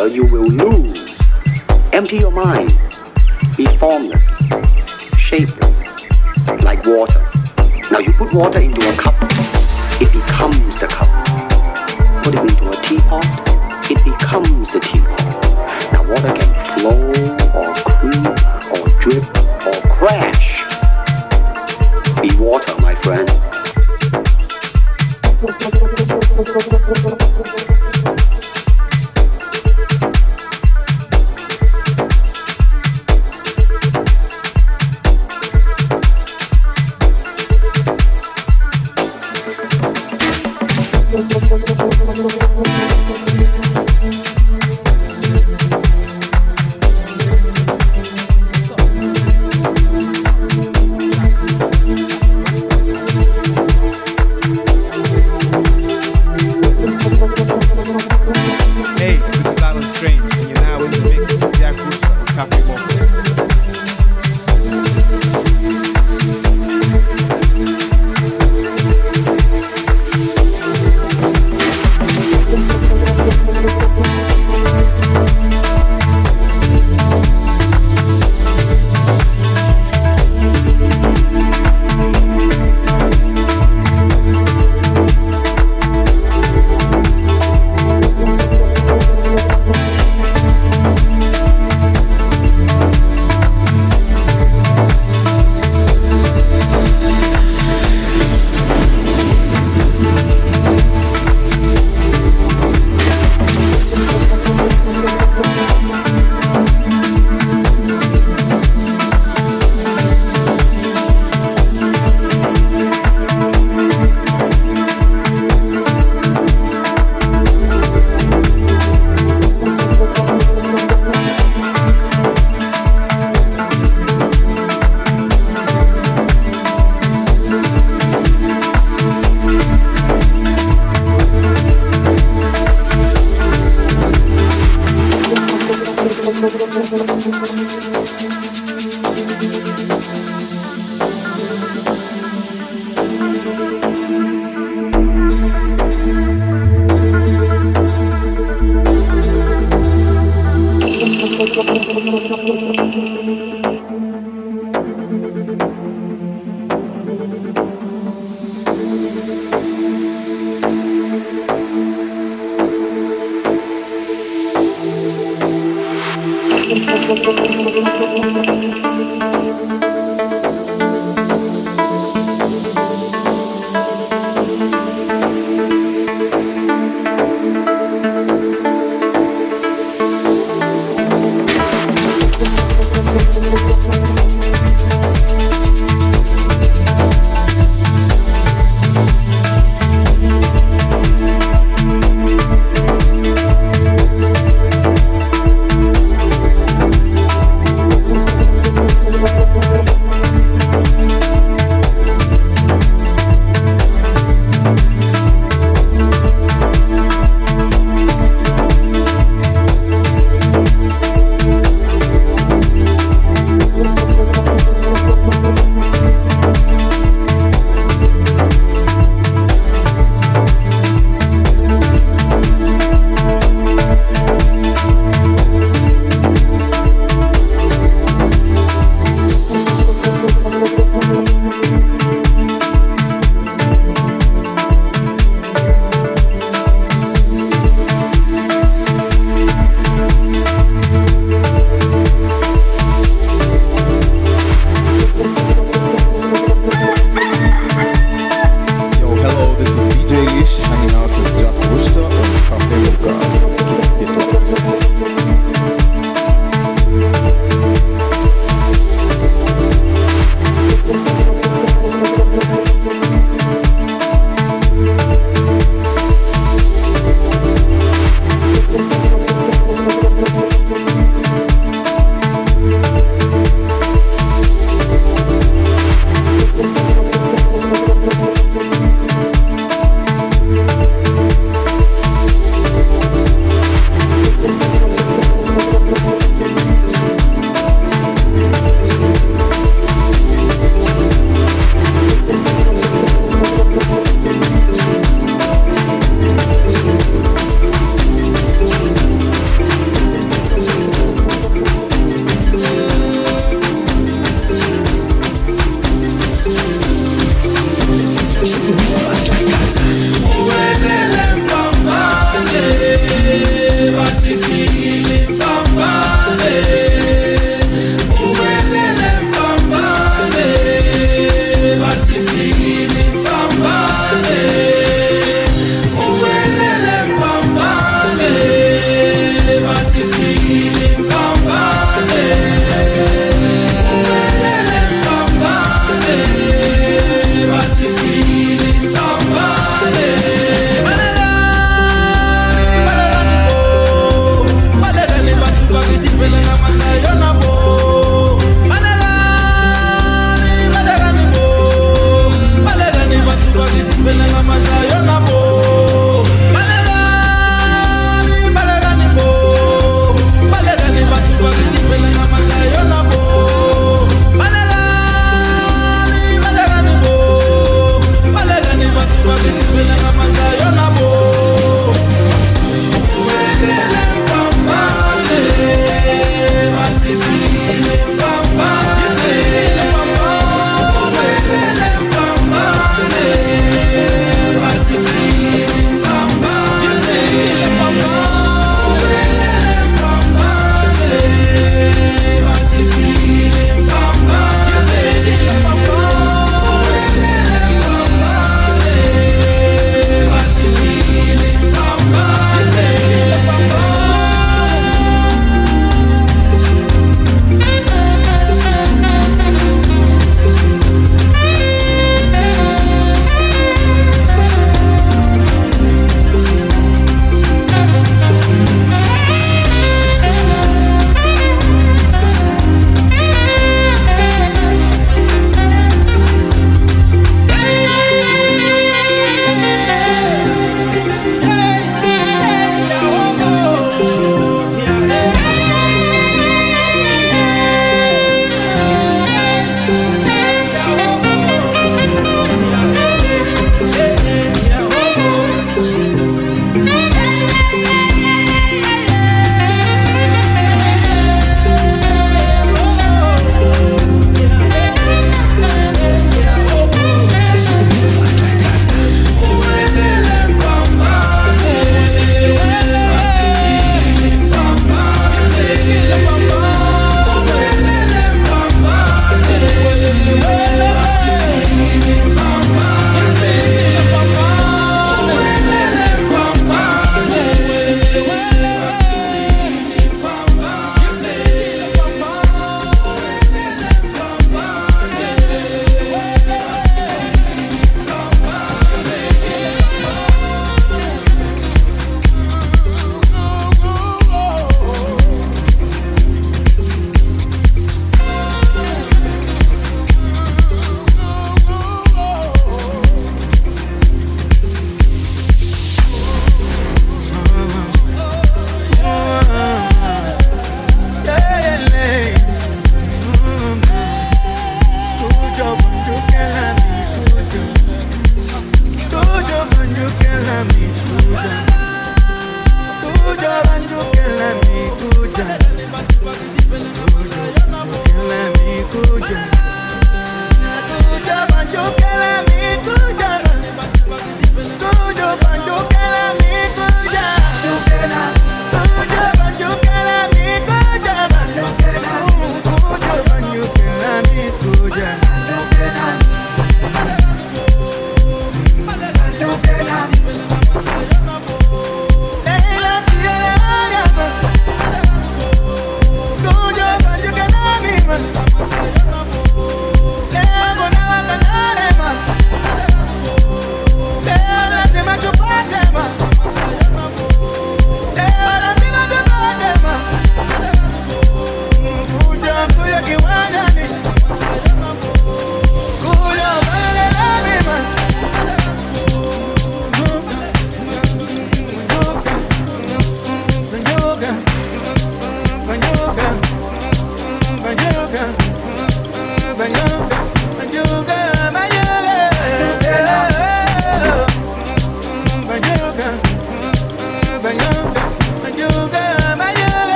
Remember, 0.00 0.16
you 0.16 0.32
will 0.32 0.48
lose. 0.48 1.18
Empty 1.92 2.18
your 2.18 2.30
mind. 2.30 2.68
Be 3.56 3.66
formless, 3.66 4.24
shapeless, 5.18 6.06
like 6.64 6.84
water. 6.86 7.20
Now 7.90 7.98
you 7.98 8.12
put 8.12 8.32
water 8.32 8.60
into 8.60 8.80
a 8.80 8.92
cup, 8.96 9.14
it 10.00 10.12
becomes 10.12 10.80
the 10.80 10.86
cup. 10.86 11.08
Put 12.24 12.34
it 12.34 12.40
into 12.40 12.70
a 12.70 12.76
teapot, 12.82 13.26
it 13.90 14.04
becomes 14.04 14.72
the 14.72 14.80
teapot. 14.80 14.99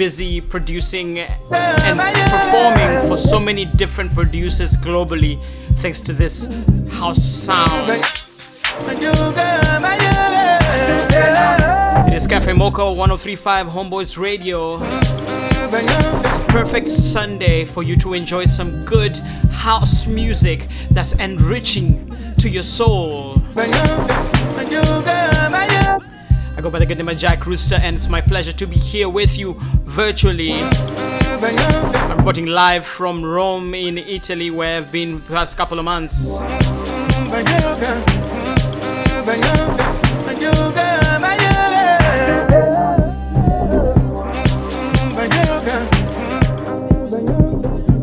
Busy 0.00 0.40
producing 0.40 1.18
and 1.18 2.00
performing 2.30 3.06
for 3.06 3.18
so 3.18 3.38
many 3.38 3.66
different 3.66 4.14
producers 4.14 4.74
globally 4.74 5.38
thanks 5.82 6.00
to 6.00 6.14
this 6.14 6.46
house 6.92 7.22
sound. 7.22 7.90
It 12.08 12.14
is 12.14 12.26
Cafe 12.26 12.54
Mocha 12.54 12.90
1035 12.90 13.66
Homeboyz 13.66 14.16
Radio. 14.16 14.78
It's 14.82 16.38
perfect 16.50 16.88
Sunday 16.88 17.66
for 17.66 17.82
you 17.82 17.94
to 17.96 18.14
enjoy 18.14 18.46
some 18.46 18.82
good 18.86 19.18
house 19.50 20.06
music 20.06 20.68
that's 20.90 21.12
enriching 21.16 22.10
to 22.38 22.48
your 22.48 22.62
soul. 22.62 23.36
I 26.60 26.62
go 26.62 26.68
by 26.68 26.78
the 26.78 26.84
good 26.84 26.98
name 26.98 27.08
of 27.08 27.16
Jack 27.16 27.46
Rooster, 27.46 27.76
and 27.76 27.96
it's 27.96 28.10
my 28.10 28.20
pleasure 28.20 28.52
to 28.52 28.66
be 28.66 28.76
here 28.76 29.08
with 29.08 29.38
you 29.38 29.58
virtually. 30.06 30.52
I'm 30.52 32.16
reporting 32.16 32.46
live 32.46 32.86
from 32.86 33.22
Rome 33.22 33.74
in 33.74 33.98
Italy, 33.98 34.50
where 34.50 34.78
I've 34.78 34.90
been 34.90 35.20
the 35.20 35.26
past 35.26 35.58
couple 35.58 35.78
of 35.78 35.84
months. 35.84 36.38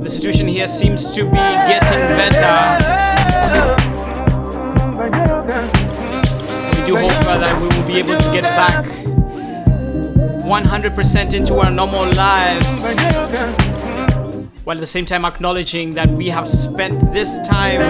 The 0.04 0.08
situation 0.08 0.48
here 0.48 0.68
seems 0.68 1.10
to 1.10 1.24
be 1.24 1.46
getting 1.72 2.04
better. 2.22 2.58
We 6.76 6.86
do 6.86 6.96
hope 6.96 7.26
that 7.42 7.60
we 7.60 7.68
will 7.76 7.88
be 7.88 7.98
able 7.98 8.22
to 8.22 8.32
get 8.32 8.44
back 8.44 8.97
100% 10.48 11.34
into 11.34 11.56
our 11.56 11.70
normal 11.70 12.06
lives 12.14 12.86
while 14.64 14.78
at 14.78 14.80
the 14.80 14.86
same 14.86 15.06
time 15.06 15.26
acknowledging 15.26 15.94
that 15.94 16.10
we 16.10 16.28
have 16.28 16.48
spent 16.48 17.14
this 17.14 17.38
time 17.48 17.82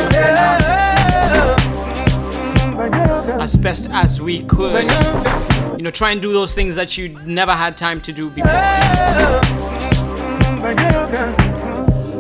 as 3.40 3.56
best 3.56 3.88
as 3.92 4.20
we 4.20 4.44
could. 4.46 4.84
You 5.78 5.84
know, 5.84 5.92
try 5.92 6.10
and 6.12 6.22
do 6.22 6.34
those 6.34 6.56
things 6.56 6.76
that 6.76 6.98
you 6.98 7.10
never 7.26 7.52
had 7.52 7.78
time 7.78 8.02
to 8.02 8.12
do 8.12 8.32
before. 8.32 8.52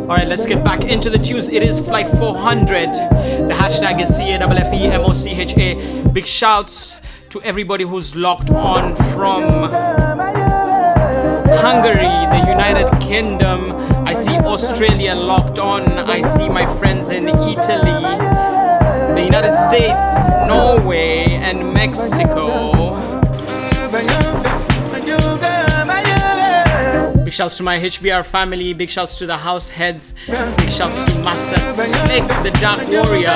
Alright, 0.01 0.27
let's 0.27 0.45
get 0.45 0.63
back 0.63 0.85
into 0.85 1.09
the 1.09 1.17
tunes. 1.19 1.49
It 1.49 1.63
is 1.63 1.79
Flight 1.79 2.09
400. 2.09 2.93
The 2.93 3.53
hashtag 3.55 4.01
is 4.01 4.15
C-A-F-F-E-M-O-C-H-A. 4.15 6.09
Big 6.09 6.25
shouts 6.27 7.01
to 7.29 7.41
everybody 7.41 7.83
who's 7.83 8.15
locked 8.15 8.51
on 8.51 8.95
from 9.13 10.06
Hungary, 11.59 12.15
the 12.29 12.45
United 12.47 12.89
Kingdom. 13.01 13.71
I 14.07 14.13
see 14.13 14.37
Australia 14.37 15.15
locked 15.15 15.59
on. 15.59 15.81
I 16.09 16.21
see 16.21 16.47
my 16.47 16.65
friends 16.77 17.09
in 17.09 17.27
Italy, 17.27 18.01
the 19.15 19.23
United 19.23 19.55
States, 19.55 20.27
Norway, 20.47 21.25
and 21.41 21.73
Mexico. 21.73 22.95
Big 27.25 27.33
shouts 27.33 27.57
to 27.57 27.63
my 27.63 27.77
HBR 27.79 28.23
family. 28.25 28.73
Big 28.73 28.89
shouts 28.89 29.17
to 29.17 29.25
the 29.25 29.37
house 29.37 29.67
heads. 29.69 30.13
Big 30.27 30.69
shouts 30.69 31.03
to 31.03 31.19
Master 31.21 31.57
Snake, 31.57 32.27
the 32.43 32.51
Dark 32.61 32.87
Warrior. 32.87 33.27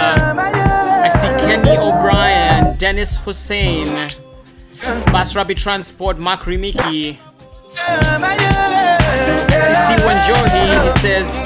I 1.03 1.09
see 1.09 1.27
Kenny 1.45 1.75
O'Brien, 1.77 2.77
Dennis 2.77 3.17
Hussein, 3.17 3.87
Bass 5.11 5.35
Rabbit 5.35 5.57
Transport, 5.57 6.17
Mark 6.19 6.41
Rimiki. 6.41 7.17
CC 9.57 9.97
Wanjohi, 10.05 10.63
he 10.85 10.91
says, 10.99 11.45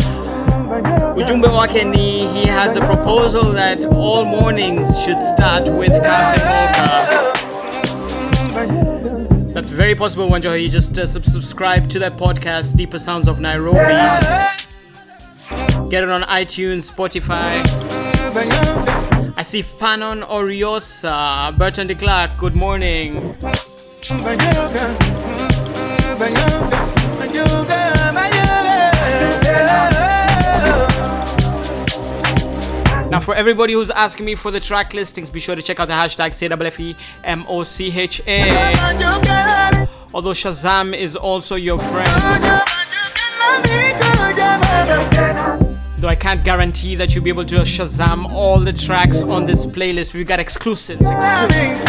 ujumbe 1.16 1.48
wake 1.48 1.84
ni 1.86 2.28
he 2.28 2.48
has 2.48 2.76
a 2.76 2.82
proposal 2.86 3.52
that 3.54 3.86
all 3.86 4.26
mornings 4.26 5.00
should 5.04 5.22
start 5.24 5.70
with 5.70 5.92
Cafe 6.04 6.44
Mocha. 6.46 7.26
That's 9.54 9.70
very 9.70 9.96
possible, 9.96 10.28
Wanjohi. 10.28 10.64
You 10.64 10.70
just 10.70 10.98
uh, 10.98 11.06
subscribe 11.06 11.88
to 11.90 12.00
that 12.00 12.18
podcast, 12.18 12.76
Deeper 12.76 12.98
Sounds 13.00 13.28
of 13.28 13.40
Nairobi. 13.40 13.80
Get 15.90 16.04
it 16.04 16.10
on 16.10 16.24
iTunes, 16.24 16.92
Spotify. 16.92 17.54
I 19.38 19.42
see 19.44 19.64
Fanon 19.64 20.24
Oriosa, 20.28 21.58
Burton 21.58 21.88
de 21.88 21.96
Clark. 21.96 22.38
Good 22.38 22.56
morning. 22.56 23.36
Now, 33.12 33.20
for 33.20 33.36
everybody 33.36 33.74
who's 33.74 33.92
asking 33.92 34.26
me 34.26 34.36
for 34.36 34.50
the 34.52 34.60
track 34.62 34.94
listings, 34.94 35.30
be 35.30 35.42
sure 35.42 35.56
to 35.56 35.62
check 35.62 35.80
out 35.80 35.88
the 35.88 35.94
hashtag 35.94 36.32
CWFEMOCHA. 36.32 36.96
Although 40.14 40.32
Shazam 40.32 40.94
is 40.96 41.18
also 41.18 41.56
your 41.56 41.80
friend. 41.80 42.08
Though 45.98 46.08
I 46.08 46.16
can't 46.16 46.44
guarantee 46.44 46.96
that 46.96 47.14
you'll 47.14 47.24
be 47.26 47.30
able 47.30 47.46
to 47.46 47.56
Shazam 47.58 48.32
all 48.32 48.60
the 48.60 48.74
tracks 48.74 49.24
on 49.24 49.46
this 49.46 49.66
playlist, 49.66 50.14
we've 50.14 50.28
got 50.28 50.40
exclusives. 50.40 51.10
exclusives. 51.10 51.86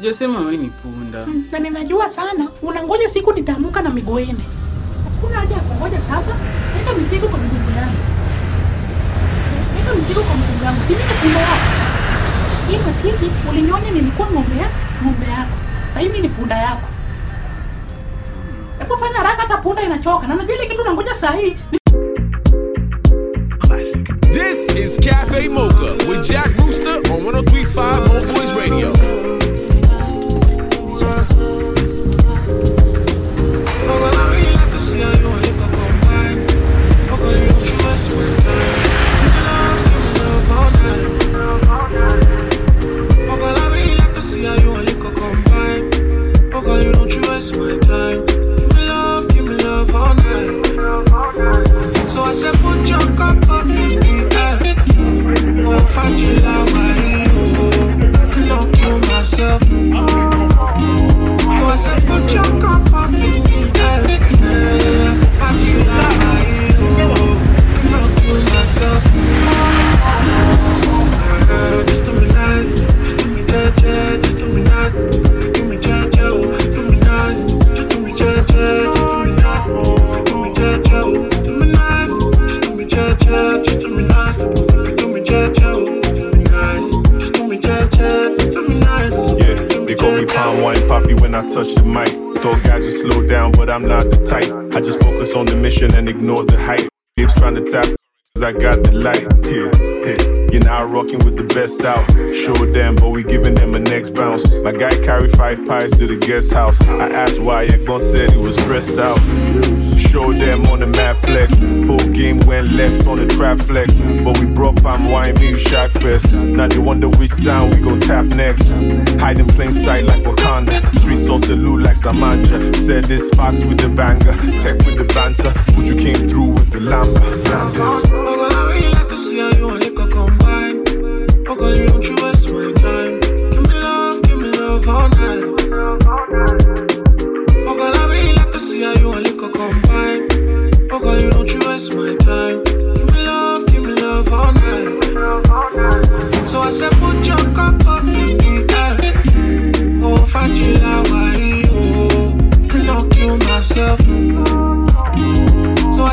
Sijasema 0.00 0.38
wewe 0.40 0.56
ni 0.56 0.66
punda. 0.70 1.26
Mm, 1.26 1.44
na 1.52 1.58
ninajua 1.58 2.08
sana. 2.08 2.48
Unangoja 2.62 3.08
siku 3.08 3.32
nitaamuka 3.32 3.82
na 3.82 3.90
miguu 3.90 4.18
ine. 4.18 4.44
Hakuna 5.04 5.36
haja 5.40 5.54
ya 5.54 5.60
kungoja 5.60 6.00
sasa. 6.00 6.32
Weka 6.78 7.00
mzigo 7.00 7.28
kwa 7.28 7.38
miguu 7.38 7.70
yangu. 7.76 7.96
Weka 9.76 9.94
mzigo 9.94 10.22
kwa 10.22 10.34
miguu 10.36 10.64
yangu. 10.64 10.82
Si 10.82 10.92
mimi 10.92 11.04
punda 11.22 11.40
yako. 11.40 11.60
Hii 12.70 12.76
matiki 12.78 13.30
ulinyonya 13.50 13.90
nilikuwa 13.90 14.28
ng'ombe 14.30 14.56
yako, 14.56 14.74
ng'ombe 15.04 15.26
yako. 15.26 15.56
Sasa 15.88 16.00
mimi 16.02 16.20
ni 16.20 16.28
punda 16.28 16.56
yako. 16.58 16.86
Hebu 18.78 18.96
fanya 18.96 19.16
haraka, 19.18 19.42
hata 19.42 19.56
punda 19.56 19.82
inachoka. 19.82 20.26
Na 20.26 20.34
najua 20.34 20.54
ile 20.54 20.66
kitu 20.66 20.82
unangoja 20.82 21.14
saa 21.14 21.32
hii. 21.32 21.56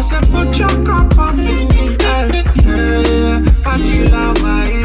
Said, 0.08 0.32
put 0.32 0.58
your 0.58 0.70
cup 0.86 1.18
up 1.18 1.34
in 1.34 1.68
the 1.68 1.98
air. 2.06 2.28
Yeah, 2.64 3.02
yeah. 3.12 3.40
Fajila, 3.64 4.77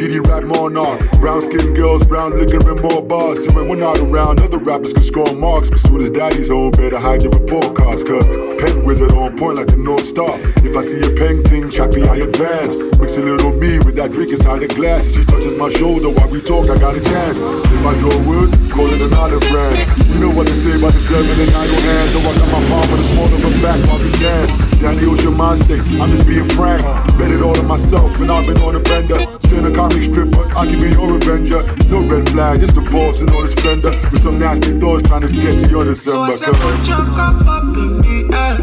giddy 0.00 0.20
rap 0.20 0.44
more 0.44 0.70
monarch. 0.70 0.98
Brown 1.20 1.42
skinned 1.42 1.76
girls, 1.76 2.02
brown 2.04 2.38
liquor, 2.38 2.64
and 2.70 2.80
more 2.80 3.02
bars. 3.02 3.44
See, 3.44 3.50
when 3.52 3.68
we're 3.68 3.76
not 3.76 3.98
around, 3.98 4.40
other 4.40 4.56
rappers 4.56 4.94
can 4.94 5.02
score 5.02 5.32
marks. 5.34 5.68
But 5.68 5.78
soon 5.78 6.00
as 6.00 6.10
daddy's 6.10 6.48
home, 6.48 6.70
better 6.72 6.98
hide 6.98 7.22
your 7.22 7.32
report 7.32 7.76
cards. 7.76 8.02
Cause 8.02 8.26
pen 8.60 8.84
wizard 8.84 9.12
on 9.12 9.36
point 9.36 9.58
like 9.58 9.66
the 9.66 9.76
North 9.76 10.06
Star. 10.06 10.40
If 10.64 10.74
I 10.74 10.82
see 10.82 11.04
a 11.04 11.10
painting, 11.12 11.70
chappy, 11.70 12.02
I 12.02 12.16
advance. 12.16 12.76
Mix 12.98 13.18
a 13.18 13.22
little 13.22 13.52
me 13.52 13.78
with 13.78 13.96
that 13.96 14.12
drink 14.12 14.30
inside 14.30 14.60
the 14.62 14.68
glass. 14.68 15.06
If 15.06 15.12
she 15.20 15.24
touches 15.24 15.54
my 15.54 15.68
shoulder 15.68 16.08
while 16.08 16.28
we 16.28 16.40
talk, 16.40 16.70
I 16.70 16.78
got 16.78 16.96
a 16.96 17.00
chance. 17.00 17.36
If 17.36 17.84
I 17.84 17.92
draw 18.00 18.16
wood, 18.24 18.56
call 18.72 18.88
it 18.88 19.02
an 19.02 19.12
olive 19.12 19.44
brand. 19.52 19.76
You 20.08 20.18
know 20.18 20.30
what 20.30 20.46
they 20.46 20.56
say 20.56 20.76
about 20.76 20.94
the 20.94 21.04
devil 21.12 21.36
in 21.44 21.48
idle 21.52 21.80
hands. 21.84 22.10
So 22.12 22.18
I 22.20 22.32
got 22.40 22.48
my 22.48 22.62
palm 22.72 22.90
with 22.90 23.00
a 23.00 23.08
small 23.12 23.28
of 23.28 23.44
a 23.44 23.52
back 23.60 23.78
while 23.86 24.00
we 24.00 24.10
dance. 24.16 24.69
Danny 24.80 25.04
Ocean 25.04 25.36
mind 25.36 25.60
state, 25.60 25.82
I'm 26.00 26.08
just 26.08 26.26
being 26.26 26.44
frank. 26.44 26.82
Bet 27.18 27.30
it 27.30 27.42
all 27.42 27.58
on 27.58 27.66
myself, 27.66 28.12
and 28.18 28.32
I've 28.32 28.46
been 28.46 28.56
on 28.62 28.76
a 28.76 28.80
bender. 28.80 29.26
Seen 29.44 29.66
a 29.66 29.70
comic 29.70 30.02
strip, 30.04 30.30
but 30.30 30.56
I 30.56 30.66
can 30.66 30.80
be 30.80 30.88
your 30.88 31.16
avenger. 31.16 31.62
No 31.88 32.02
red 32.02 32.30
flag, 32.30 32.60
just 32.60 32.74
the 32.74 32.80
boss 32.80 33.20
in 33.20 33.28
all 33.28 33.42
the 33.42 33.48
splendor. 33.48 33.90
With 34.10 34.22
some 34.22 34.38
nasty 34.38 34.78
thoughts 34.80 35.06
trying 35.06 35.20
to 35.22 35.28
get 35.28 35.58
to 35.58 35.68
your 35.68 35.84
December. 35.84 36.32
So 36.32 36.46
I 36.48 36.52
said, 36.52 36.54
put 36.54 36.88
your 36.88 37.04
cup 37.14 37.46
up 37.46 37.76
in 37.76 38.00
the 38.00 38.34
air. 38.34 38.56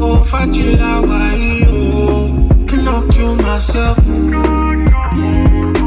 Oh, 0.00 0.22
Fajila, 0.24 1.02
why, 1.08 1.64
oh, 1.66 2.66
cannot 2.68 3.10
kill 3.10 3.34
myself. 3.34 3.96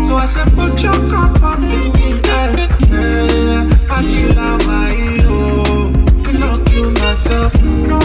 So 0.06 0.16
I 0.18 0.26
said, 0.26 0.52
put 0.54 0.84
your 0.84 1.10
cup 1.10 1.42
up 1.42 1.60
in 1.60 1.92
the 1.94 2.22
air. 2.28 2.52
Yeah, 2.90 3.24
yeah. 3.32 3.70
Fajila, 3.88 4.48
oh, 5.24 6.24
cannot 6.26 6.66
kill 6.66 6.92
myself. 6.92 7.54
No, 7.62 8.00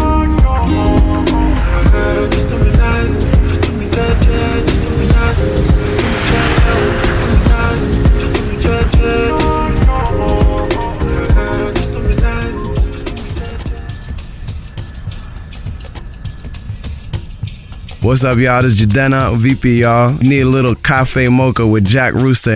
What's 18.07 18.25
up, 18.25 18.39
y'all? 18.39 18.63
This 18.63 18.73
is 18.73 18.87
Jadena, 18.87 19.37
VP, 19.37 19.81
y'all. 19.81 20.17
Need 20.19 20.41
a 20.41 20.47
little 20.47 20.75
cafe 20.75 21.29
mocha 21.29 21.67
with 21.67 21.85
Jack 21.85 22.15
Rooster. 22.15 22.56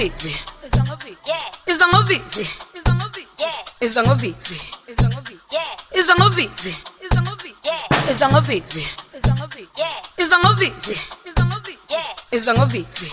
Vivi. 0.00 0.34
It's 0.64 0.78
on 0.80 0.88
a 0.88 0.96
vivi. 0.96 1.26
It's 1.70 1.86
on 1.86 3.00
a 3.00 3.06
vivi. 3.06 3.26
It's 3.80 3.96
on 3.96 4.10
a 4.10 4.16
vivi. 4.16 4.56
It's 4.88 6.08
on 6.08 6.22
a 6.22 6.30
vivi. 6.30 6.70
It's 8.08 8.22
on 8.22 8.32
a 8.32 8.40
vivi. 8.40 8.86
It's 10.16 10.26
on 10.28 10.40
a 10.40 10.46
vivi. 10.46 10.80
It's 12.32 12.48
on 12.48 12.58
a 12.58 12.66
vivi. 12.66 13.06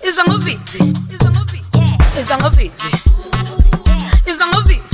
It's 0.00 0.18
on 0.18 0.30
a 0.30 0.38
vivi. 0.38 0.78
It's 1.10 1.18
on 1.18 1.30
a 1.30 1.38
vivi. 1.38 1.68
It's 2.16 2.30
on 2.30 2.44
a 2.44 2.50
vivi. 2.50 2.90
It's 4.26 4.42
on 4.42 4.54
a 4.54 4.60
vivi. 4.60 4.87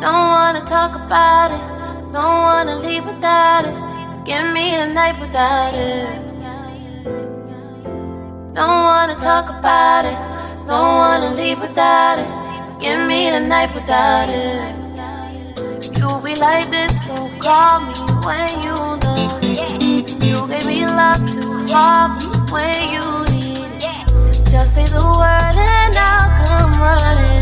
Don't 0.00 0.28
wanna 0.34 0.64
talk 0.64 0.94
about 0.94 1.50
it. 1.50 1.60
Don't 2.10 2.40
wanna 2.48 2.76
leave 2.76 3.04
without 3.04 3.66
it. 3.66 3.74
Give 4.24 4.46
me 4.54 4.74
a 4.74 4.86
night 4.86 5.20
without 5.20 5.74
it. 5.74 6.08
Don't 8.54 8.82
wanna 8.88 9.14
talk 9.14 9.50
about 9.50 10.06
it. 10.06 10.16
Don't 10.66 10.96
wanna 11.02 11.34
leave 11.34 11.60
without 11.60 12.18
it. 12.18 12.28
Give 12.80 12.98
me 13.06 13.28
a 13.28 13.40
night 13.40 13.74
without 13.74 14.30
it. 14.30 14.74
You 15.98 16.08
be 16.24 16.34
like 16.36 16.70
this, 16.70 17.06
so 17.06 17.14
call 17.38 17.80
me 17.80 17.92
when 18.24 18.48
you 18.64 18.74
know 19.02 19.38
it. 19.42 20.24
You 20.24 20.48
gave 20.48 20.66
me 20.66 20.86
love 20.86 21.20
to 21.34 21.74
heart 21.74 22.24
when 22.50 22.74
you 22.94 23.04
need 23.34 23.84
it. 23.84 24.50
Just 24.50 24.76
say 24.76 24.86
the 24.86 25.04
word 25.20 25.56
and 25.56 25.94
I'll 25.94 26.30
come 26.40 26.72
running 26.80 27.39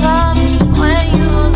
love 0.00 0.78
when 0.78 1.00
you 1.16 1.55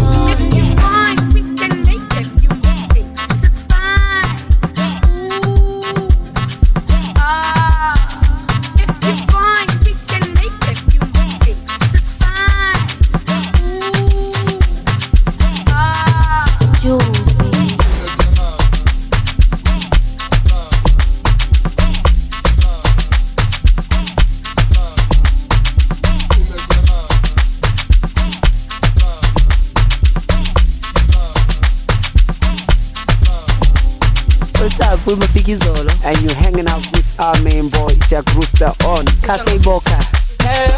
full 35.10 35.18
mafiki 35.18 35.56
zolo 35.56 35.90
And 36.04 36.16
you 36.22 36.30
hanging 36.36 36.68
out 36.68 36.86
with 36.92 37.20
our 37.20 37.40
main 37.42 37.68
boy 37.68 37.90
Jack 38.08 38.24
Rooster 38.34 38.72
on 38.86 39.04
Cafe 39.22 39.58
Mocha 39.64 39.98
Hey, 40.42 40.70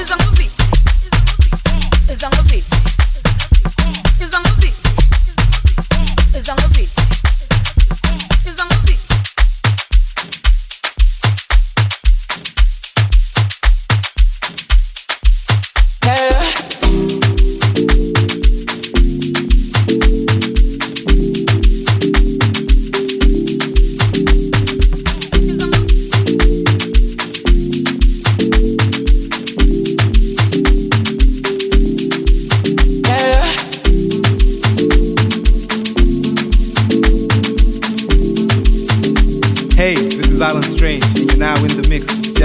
it's 0.00 0.10
on 0.10 0.18
the 0.18 0.34
beat. 0.36 0.52
It's 0.58 1.14
on 1.14 1.24
the 1.26 1.42
beat. 1.42 2.10
It's 2.10 2.24
on 2.24 2.30
the 2.32 2.48
beat. 2.50 2.69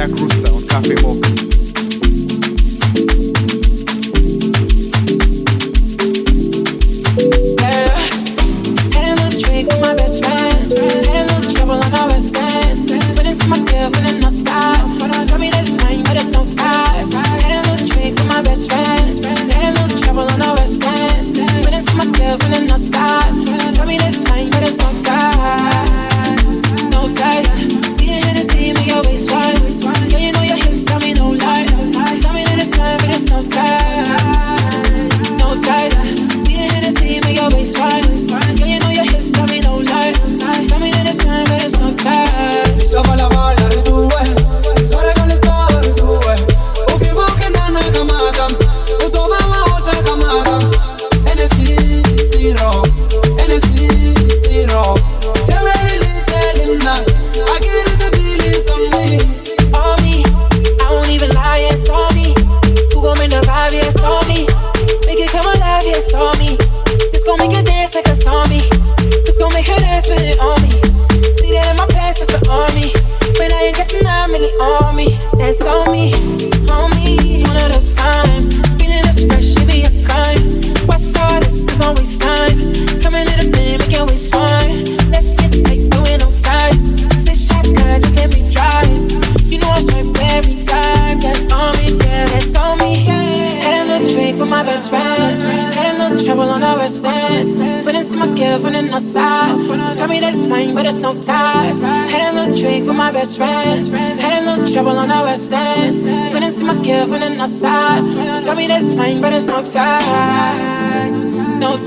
Jack 0.05 0.43
down, 0.43 0.53
on 0.53 0.67
Cafe 0.67 0.93
Mocha. 1.01 1.24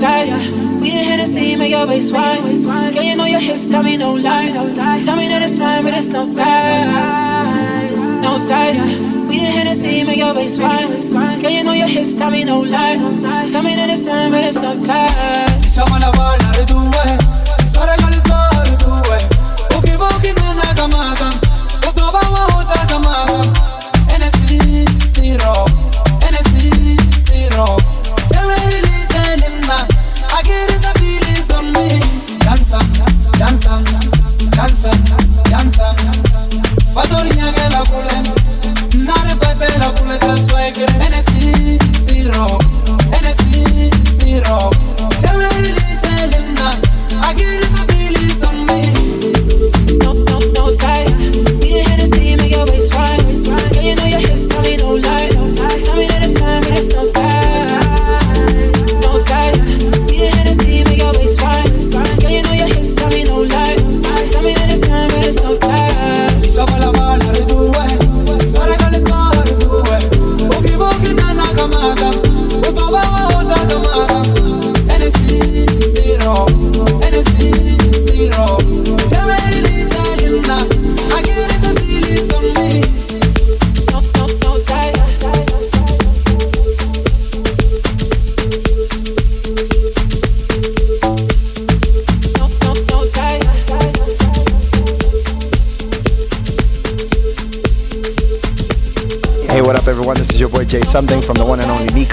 eyes. 0.09 0.31
We 0.81 0.91
the 0.91 1.03
Hennessy, 1.09 1.55
make 1.55 1.71
your 1.71 1.87
waist 1.87 2.13
wide. 2.13 2.41
Can 2.93 3.05
you 3.05 3.15
know 3.15 3.25
your 3.25 3.39
hips, 3.39 3.69
tell 3.69 3.83
me 3.83 3.97
no 3.97 4.13
lies. 4.13 4.53
Tell 5.05 5.15
me 5.15 5.27
that 5.27 5.41
it's 5.41 5.57
mine, 5.57 5.83
but 5.83 5.93
it's 5.93 6.09
no 6.09 6.25
ties. 6.29 6.89
No 8.21 8.37
ties. 8.47 8.81
We 9.29 9.37
the 9.39 9.51
Hennessy, 9.57 10.03
make 10.03 10.17
your 10.17 10.33
waist 10.33 10.59
wide. 10.61 10.89
Can 11.41 11.51
you 11.53 11.63
know 11.63 11.73
your 11.73 11.87
hips, 11.87 12.17
tell 12.17 12.31
me 12.31 12.43
no 12.43 12.59
lies. 12.61 13.51
Tell 13.51 13.63
me 13.63 13.75
that 13.75 13.89
it's 13.89 14.05
mine, 14.05 14.31
but 14.31 14.43
it's 14.43 14.57
no 14.57 14.79
ties. 14.79 15.75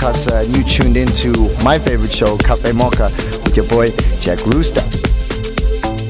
Casa, 0.06 0.36
and 0.36 0.54
uh, 0.54 0.58
you 0.58 0.62
tuned 0.62 0.96
into 0.96 1.32
my 1.64 1.80
favorite 1.80 2.12
show, 2.12 2.36
Cafe 2.38 2.70
Mocha, 2.70 3.10
with 3.42 3.56
your 3.56 3.66
boy 3.66 3.88
Jack 4.20 4.38
Rooster. 4.46 4.82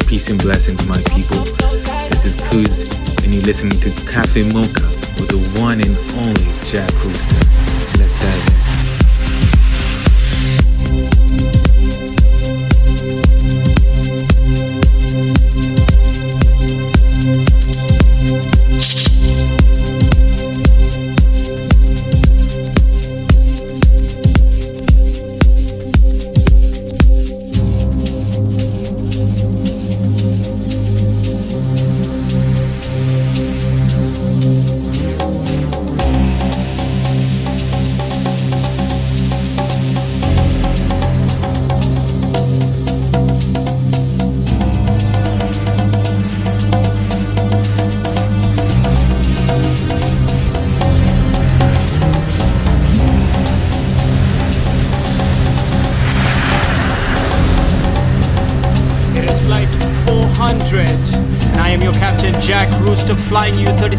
Peace 0.06 0.28
and 0.28 0.39
blessings, 0.39 0.86
my 0.86 1.01
people. 1.14 1.40
This 2.10 2.27
is 2.27 2.36
Kuz, 2.36 2.85
and 3.24 3.32
you're 3.32 3.44
listening 3.44 3.81
to 3.81 3.89
Cafe 4.05 4.52
Mocha 4.52 4.85
with 5.16 5.31
the 5.31 5.40
one 5.59 5.81
and 5.81 5.97
only 6.20 6.44
Jack 6.60 6.93
Rooster. 7.06 7.35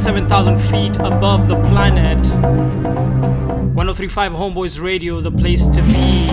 7,000 0.07 0.57
feet 0.71 0.95
above 0.99 1.49
the 1.49 1.57
planet. 1.63 2.25
1035 3.75 4.31
Homeboyz 4.31 4.81
Radio, 4.81 5.19
the 5.19 5.29
place 5.29 5.67
to 5.67 5.81
be. 5.81 6.29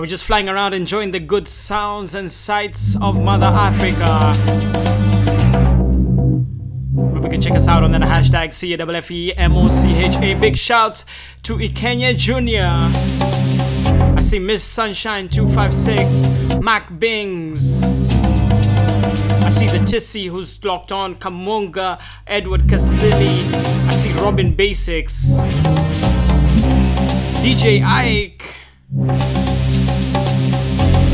We're 0.00 0.06
just 0.06 0.24
flying 0.24 0.48
around 0.48 0.72
enjoying 0.72 1.10
the 1.10 1.20
good 1.20 1.46
sounds 1.46 2.14
and 2.14 2.32
sights 2.32 2.96
of 3.02 3.22
Mother 3.22 3.44
Africa. 3.44 4.32
We 7.20 7.28
can 7.28 7.42
check 7.42 7.52
us 7.52 7.68
out 7.68 7.84
on 7.84 7.92
that 7.92 8.00
hashtag 8.00 8.54
CAFFEMOCHA. 9.36 10.40
Big 10.40 10.56
shout 10.56 11.04
to 11.42 11.56
Ikenya 11.58 12.16
Jr. 12.16 12.80
I 14.16 14.22
see 14.22 14.38
Miss 14.38 14.64
Sunshine 14.64 15.28
256. 15.28 16.47
Mac 16.68 16.98
Bings. 16.98 17.82
I 17.82 19.48
see 19.48 19.68
the 19.68 19.82
Tissy 19.86 20.28
who's 20.28 20.62
locked 20.62 20.92
on, 20.92 21.14
Kamunga, 21.14 21.98
Edward 22.26 22.60
Casilli. 22.64 23.40
I 23.86 23.90
see 23.90 24.12
Robin 24.20 24.52
Basics, 24.54 25.38
DJ 27.40 27.82
Ike. 27.82 28.44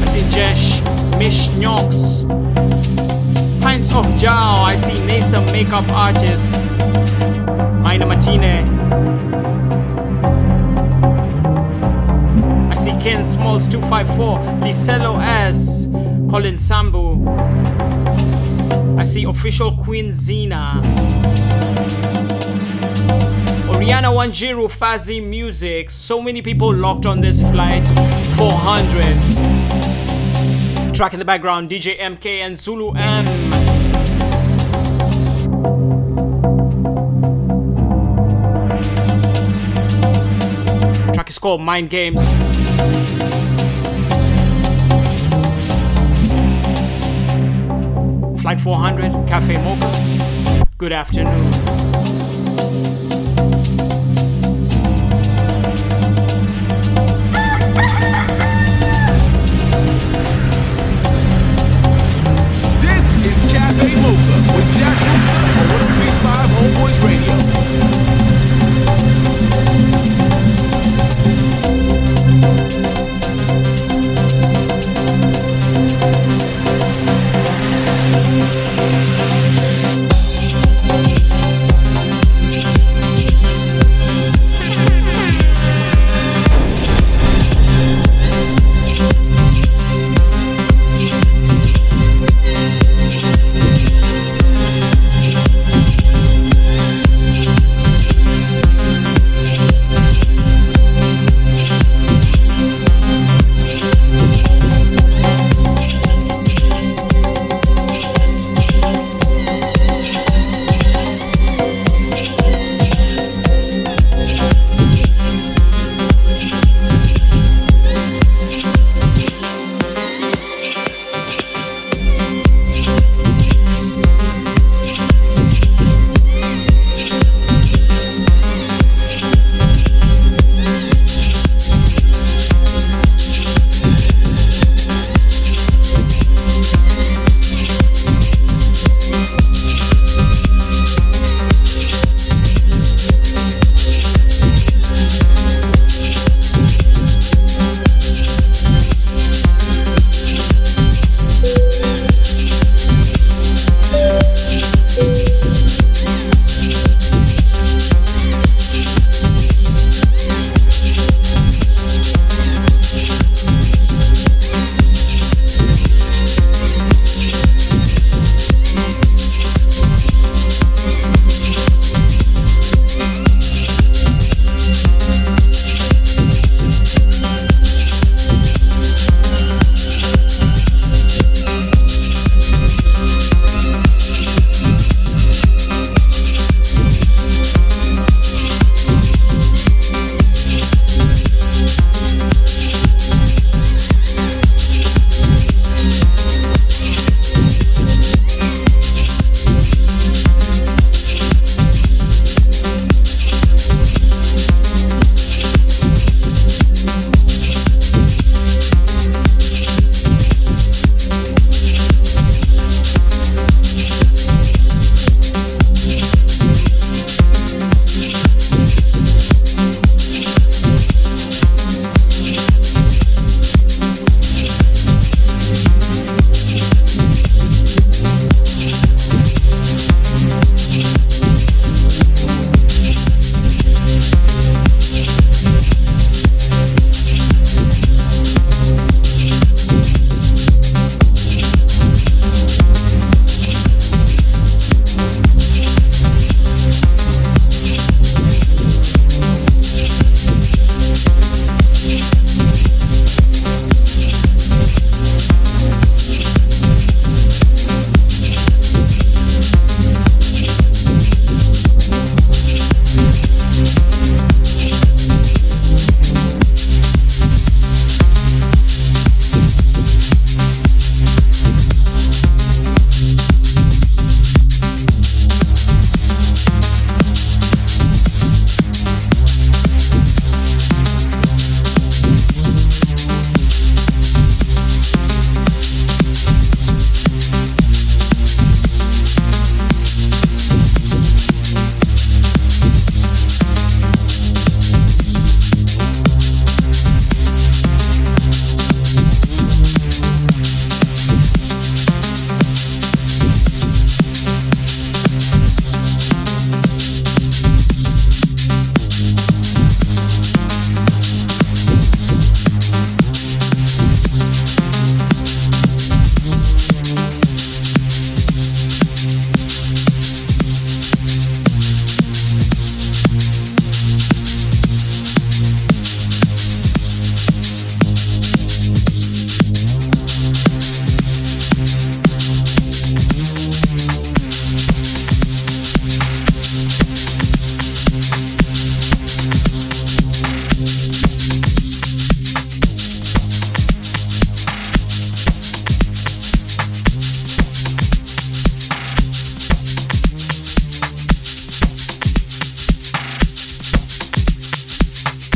I 0.02 0.04
see 0.06 0.26
Jesh, 0.34 0.82
Mish 1.20 1.46
Nyox, 1.50 2.26
Pints 3.62 3.94
of 3.94 4.06
Jao. 4.18 4.64
I 4.64 4.74
see 4.74 5.00
Nasa 5.06 5.40
Makeup 5.52 5.88
Artist, 5.92 6.64
Mina 7.84 8.06
Martine. 8.06 8.73
Ken 13.04 13.22
Smalls 13.22 13.68
254, 13.68 14.38
Licello 14.62 15.20
S, 15.20 15.84
Colin 16.30 16.54
Sambu. 16.54 17.28
I 18.98 19.04
see 19.04 19.24
official 19.24 19.76
Queen 19.76 20.10
Zena. 20.10 20.80
Oriana 23.68 24.08
Wanjiru 24.08 24.70
Fazi 24.70 25.22
Music. 25.22 25.90
So 25.90 26.22
many 26.22 26.40
people 26.40 26.74
locked 26.74 27.04
on 27.04 27.20
this 27.20 27.42
flight. 27.42 27.86
400. 28.38 30.94
Track 30.94 31.12
in 31.12 31.18
the 31.18 31.26
background 31.26 31.68
DJ 31.68 31.98
MK 31.98 32.40
and 32.40 32.58
Zulu 32.58 32.94
M. 32.96 33.26
Track 41.12 41.28
is 41.28 41.38
called 41.38 41.60
Mind 41.60 41.90
Games. 41.90 42.34
Flight 48.54 48.60
400, 48.60 49.26
Cafe 49.26 49.56
Mocha. 49.56 50.66
Good 50.78 50.92
afternoon. 50.92 52.03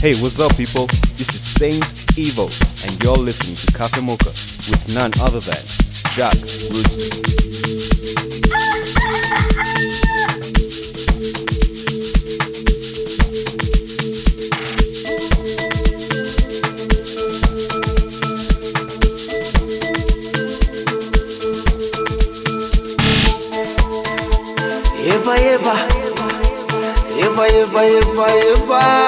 Hey, 0.08 0.14
what's 0.22 0.40
up, 0.40 0.56
people? 0.56 0.86
This 1.20 1.28
is 1.36 1.44
Saint 1.44 1.84
Evil, 2.16 2.48
and 2.88 2.96
you're 3.04 3.12
listening 3.12 3.56
to 3.60 3.68
Cafe 3.76 4.00
Mocha 4.00 4.30
with 4.32 4.94
none 4.96 5.12
other 5.20 5.38
than 5.38 5.52
Jack 6.16 6.32
Rooster. 6.72 7.28
Eba, 25.04 25.34
eba, 25.36 25.76
eba, 27.20 27.44
eba, 27.60 28.26
eba. 28.56 29.07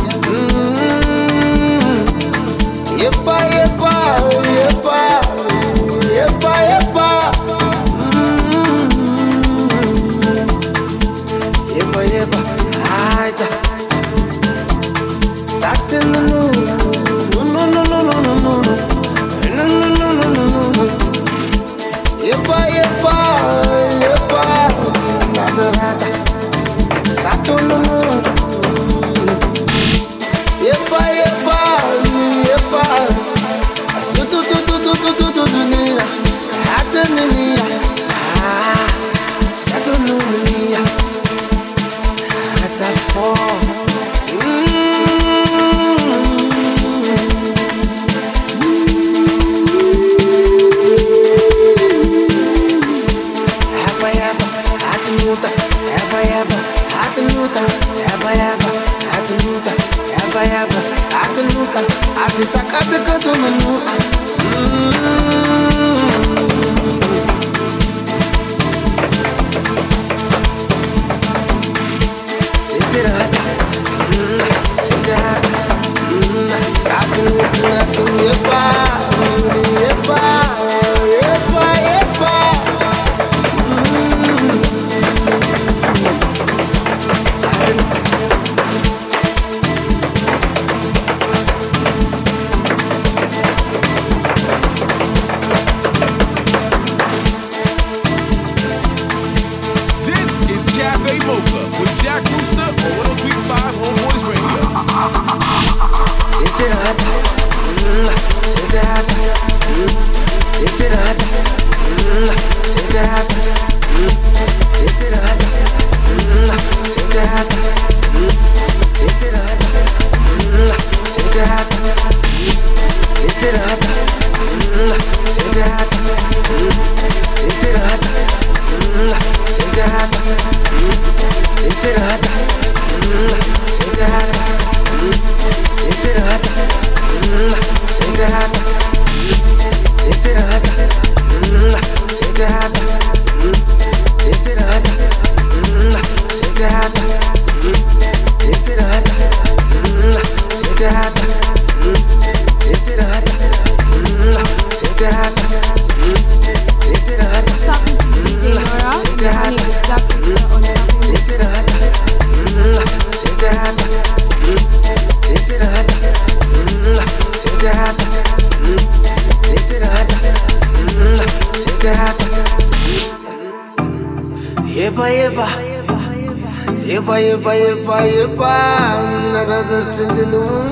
brothers 179.61 179.99
in 179.99 180.07
the 180.15 180.39
room. 180.39 180.71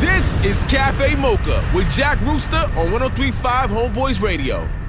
This 0.00 0.36
is 0.44 0.64
Cafe 0.64 1.16
Mocha 1.16 1.68
with 1.74 1.88
Jack 1.90 2.20
Rooster 2.22 2.56
on 2.76 2.90
1035 2.90 3.70
Homeboyz 3.70 4.22
Radio. 4.22 4.85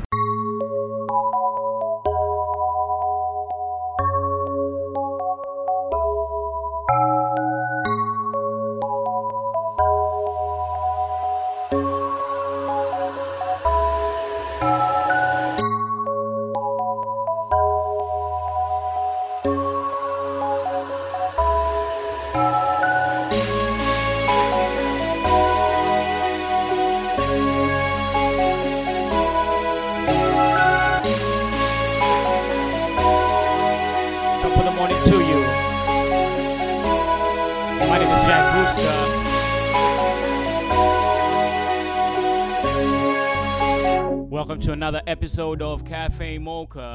Another 44.78 45.02
episode 45.08 45.60
of 45.64 45.84
Cafe 45.84 46.38
Mocha. 46.38 46.94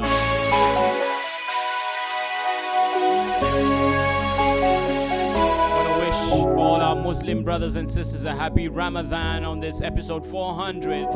want 5.75 5.89
to 5.89 6.07
wish 6.07 6.15
all 6.31 6.81
our 6.81 6.95
Muslim 6.95 7.43
brothers 7.43 7.75
and 7.75 7.91
sisters 7.91 8.25
a 8.25 8.33
happy 8.33 8.69
Ramadan 8.69 9.45
on 9.45 9.59
this 9.59 9.83
episode 9.83 10.25
400. 10.25 11.09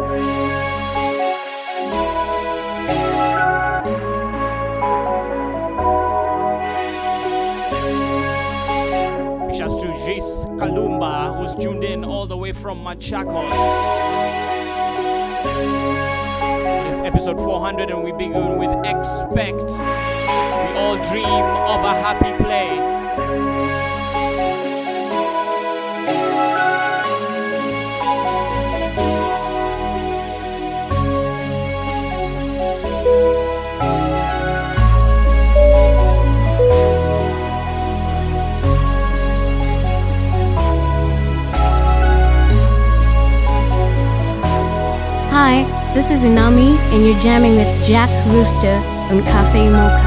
Big 9.46 9.56
shouts 9.56 9.80
to 9.82 9.86
Jace 10.04 10.46
Kalumba, 10.58 11.38
who's 11.38 11.54
tuned 11.54 11.84
in 11.84 12.04
all 12.04 12.26
the 12.26 12.36
way 12.36 12.50
from 12.50 12.82
Machakos. 12.82 14.16
Episode 17.06 17.38
400, 17.38 17.88
and 17.88 18.02
we 18.02 18.10
begin 18.10 18.58
with 18.58 18.68
Expect. 18.84 19.70
We 19.70 20.76
all 20.76 20.96
dream 21.08 21.24
of 21.24 21.84
a 21.84 21.94
happy 21.94 22.32
place. 22.42 22.84
Hi, 45.30 45.75
this 45.96 46.10
is 46.10 46.24
Inami, 46.24 46.76
and 46.92 47.06
you're 47.06 47.18
jamming 47.18 47.56
with 47.56 47.82
Jack 47.82 48.10
Rooster 48.26 48.76
on 49.10 49.22
Cafe 49.22 49.70
Mocha. 49.70 50.05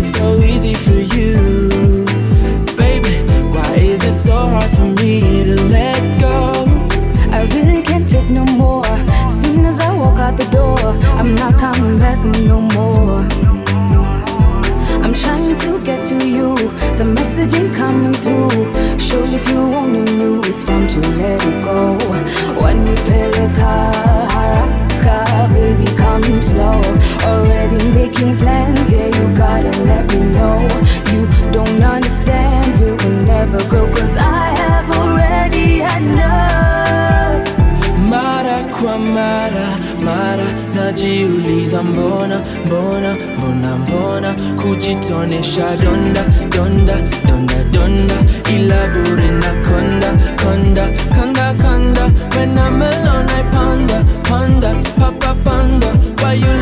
It's 0.00 0.12
so 0.12 0.40
easy 0.40 0.74
for 0.74 0.92
you, 0.92 2.04
baby, 2.76 3.14
why 3.50 3.74
is 3.74 4.00
it 4.04 4.14
so 4.14 4.36
hard 4.36 4.70
for 4.76 4.84
me 5.02 5.20
to 5.44 5.56
let 5.62 6.20
go? 6.20 6.64
I 7.32 7.42
really 7.52 7.82
can't 7.82 8.08
take 8.08 8.30
no 8.30 8.44
more. 8.44 8.86
Soon 9.28 9.66
as 9.66 9.80
I 9.80 9.92
walk 9.92 10.20
out 10.20 10.36
the 10.36 10.48
door, 10.52 10.78
I'm 11.18 11.34
not 11.34 11.58
coming 11.58 11.98
back 11.98 12.24
no 12.24 12.60
more. 12.60 13.18
I'm 15.02 15.12
trying 15.12 15.56
to 15.56 15.80
get 15.84 16.06
to 16.10 16.16
you, 16.24 16.54
the 16.96 17.04
message 17.04 17.54
ain't 17.54 17.74
coming 17.74 18.14
through. 18.14 18.72
Surely 19.00 19.34
if 19.34 19.48
you 19.48 19.58
only 19.58 20.04
knew, 20.16 20.40
it's 20.44 20.64
time 20.64 20.86
to 20.90 21.00
let 21.18 21.42
it 21.44 21.64
go. 21.64 21.98
When 22.62 22.86
you 22.86 22.94
peleka 23.08 23.72
haraka, 24.32 25.52
baby, 25.52 25.86
come 25.96 26.22
slow. 26.40 26.80
Already 27.28 27.78
making 28.18 28.36
plans, 28.38 28.92
yeah, 28.92 29.06
you 29.06 29.36
gotta 29.36 29.70
let 29.84 30.06
me 30.12 30.20
know. 30.32 30.58
You 31.12 31.26
don't 31.52 31.82
understand, 31.82 32.80
we 32.80 32.90
will 32.92 33.22
never 33.24 33.58
grow, 33.68 33.86
cause 33.92 34.16
I 34.16 34.46
have 34.62 34.90
already 34.90 35.78
had 35.78 36.02
enough. 36.02 37.58
Mara 38.10 38.64
kwa 38.72 38.98
mara, 38.98 39.76
mara 40.04 40.44
najiuliza 40.74 41.82
mbona, 41.82 42.40
mbona, 42.66 43.16
mbona, 43.38 43.76
mbona 43.76 44.34
kujitonesha 44.62 45.76
donda, 45.76 46.22
donda, 46.56 46.94
donda, 47.26 47.64
donda, 47.70 48.14
ila 48.50 48.86
bure 48.86 49.30
na 49.30 49.52
konda, 49.68 50.10
konda, 50.42 50.88
konda, 51.14 51.54
konda. 51.54 52.08
When 52.36 52.58
I'm 52.58 52.82
alone, 52.82 53.28
I 53.28 53.42
ponder, 53.50 54.04
ponder, 54.24 54.82
papa 54.98 55.36
ponder. 55.44 55.92
Why 56.22 56.34
you 56.34 56.57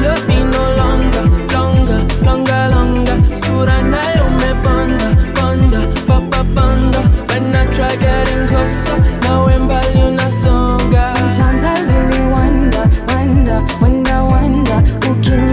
Sometimes 11.17 11.63
I 11.63 11.75
really 11.87 12.23
wonder, 12.33 12.85
wonder, 13.07 13.63
wonder, 13.81 14.25
wonder 14.25 14.83
can 15.23 15.49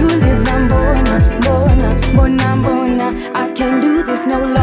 I 3.36 3.52
can't 3.54 3.82
do 3.82 4.04
this 4.04 4.26
no 4.26 4.40
longer, 4.40 4.63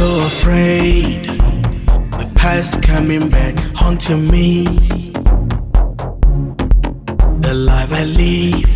so 0.00 0.26
afraid. 0.32 1.26
The 2.20 2.26
past 2.34 2.82
coming 2.82 3.28
back, 3.28 3.54
haunting 3.80 4.30
me. 4.30 4.64
The 7.46 7.54
life 7.70 7.92
I 8.02 8.04
live, 8.22 8.72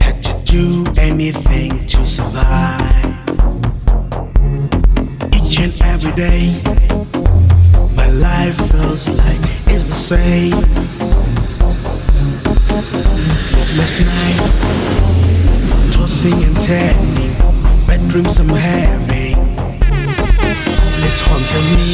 had 0.00 0.22
to 0.28 0.32
do 0.54 0.64
anything 1.08 1.70
to 1.92 2.00
survive. 2.16 3.18
Each 5.36 5.56
and 5.64 5.74
every 5.92 6.14
day, 6.26 6.44
my 8.00 8.08
life 8.28 8.56
feels 8.70 9.10
like 9.22 9.42
it's 9.72 9.86
the 9.92 10.00
same. 10.12 10.64
Sleepless 13.46 13.94
nights, 14.10 14.60
tossing 15.94 16.38
and 16.48 16.56
turning, 16.66 17.34
bad 17.86 18.00
dreams 18.08 18.38
I'm 18.38 18.48
having. 18.48 19.19
It's 21.12 21.22
haunting 21.22 21.68
me. 21.76 21.90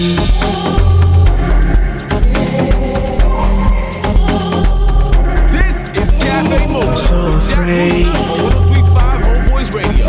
This 5.56 5.88
is 5.96 6.16
Cafe 6.16 6.66
Mocha. 6.66 6.86
I'm 6.86 6.98
so 6.98 7.54
afraid. 7.54 8.06
On 8.06 8.12
1035 8.44 9.22
Homeboyz 9.22 9.72
Radio. 9.72 10.06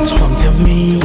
It's 0.00 0.10
haunting 0.10 0.58
me. 0.62 1.03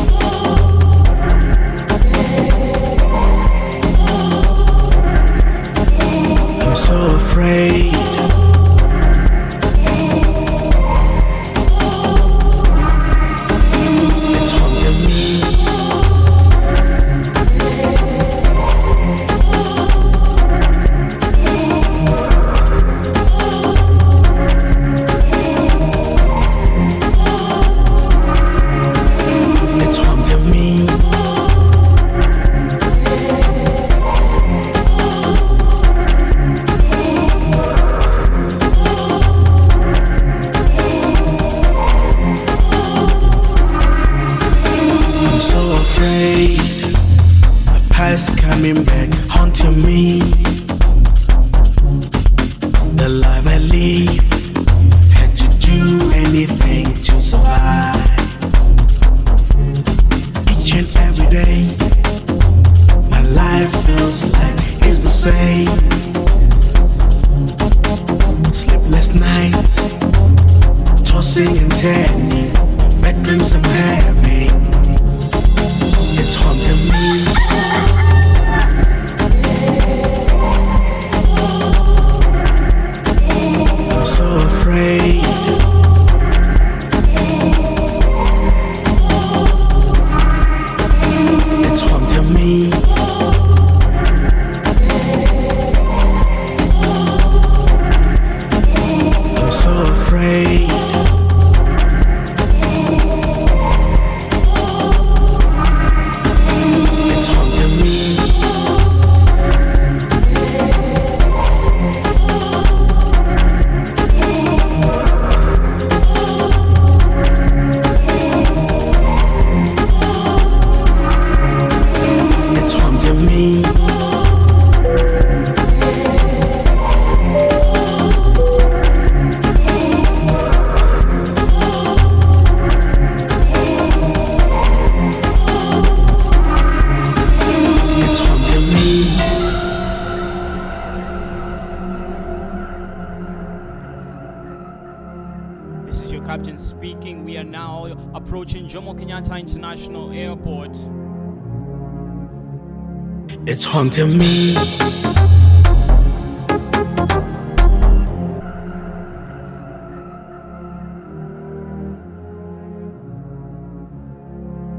It's 153.81 153.97
haunting 153.97 154.17
me. 154.17 154.55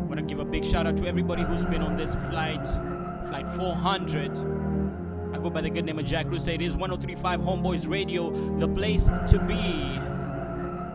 want 0.07 0.19
to 0.19 0.23
give 0.23 0.39
a 0.39 0.45
big 0.45 0.62
shout 0.62 0.87
out 0.87 0.99
to 0.99 1.07
everybody 1.07 1.45
who's 1.45 1.65
been 1.65 1.81
on 1.81 1.97
this 1.97 2.15
flight, 2.29 2.67
flight 3.27 3.49
400. 3.57 4.39
I 5.33 5.39
go 5.39 5.49
by 5.49 5.62
the 5.62 5.70
good 5.70 5.87
name 5.87 5.99
of 5.99 6.05
Jack 6.05 6.27
Rooster. 6.27 6.51
It 6.51 6.61
is 6.61 6.77
1035 6.77 7.41
Homeboyz 7.41 7.89
Radio, 7.89 8.31
the 8.59 8.69
place 8.69 9.07
to 9.29 9.39
be. 9.39 9.99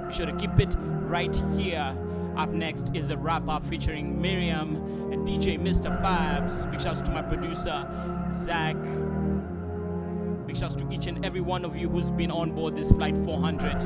Be 0.07 0.13
sure 0.13 0.27
to 0.27 0.35
keep 0.37 0.59
it 0.59 0.75
right 0.77 1.35
here. 1.57 1.97
Up 2.37 2.51
next 2.51 2.91
is 2.93 3.09
a 3.09 3.17
wrap 3.17 3.49
up 3.49 3.65
featuring 3.65 4.21
Miriam 4.21 4.84
DJ 5.25 5.59
Mr. 5.59 5.89
Fabs. 6.01 6.69
Big 6.71 6.79
shouts 6.79 7.01
to 7.01 7.11
my 7.11 7.21
producer, 7.21 7.87
Zach. 8.31 8.75
Big 10.45 10.55
shouts 10.55 10.75
to 10.75 10.89
each 10.91 11.07
and 11.07 11.25
every 11.25 11.41
one 11.41 11.65
of 11.65 11.75
you 11.75 11.89
who's 11.89 12.11
been 12.11 12.31
on 12.31 12.51
board 12.51 12.75
this 12.75 12.91
flight 12.91 13.17
400. 13.25 13.79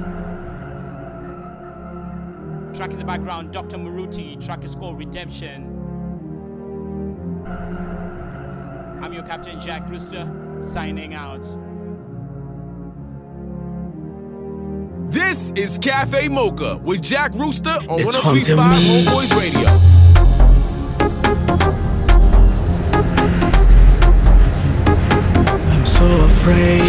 Track 2.76 2.92
in 2.92 3.00
the 3.00 3.06
background, 3.06 3.52
Dr. 3.52 3.78
Maruti. 3.78 4.44
Track 4.46 4.64
is 4.64 4.76
called 4.76 4.98
Redemption. 4.98 5.76
I'm 9.02 9.14
your 9.14 9.24
captain, 9.24 9.60
Jack 9.60 9.90
Rooster, 9.90 10.30
signing 10.62 11.14
out. 11.14 11.44
This 15.10 15.52
is 15.56 15.80
Cafe 15.80 16.28
Mocha 16.28 16.78
with 16.84 17.02
Jack 17.02 17.34
Rooster 17.34 17.80
on 17.90 18.00
It's 18.00 18.16
1035 18.16 18.58
haunting 18.58 18.84
me. 18.84 19.06
Homeboyz 19.06 19.40
Radio. 19.40 19.89
Afraid. 26.50 26.89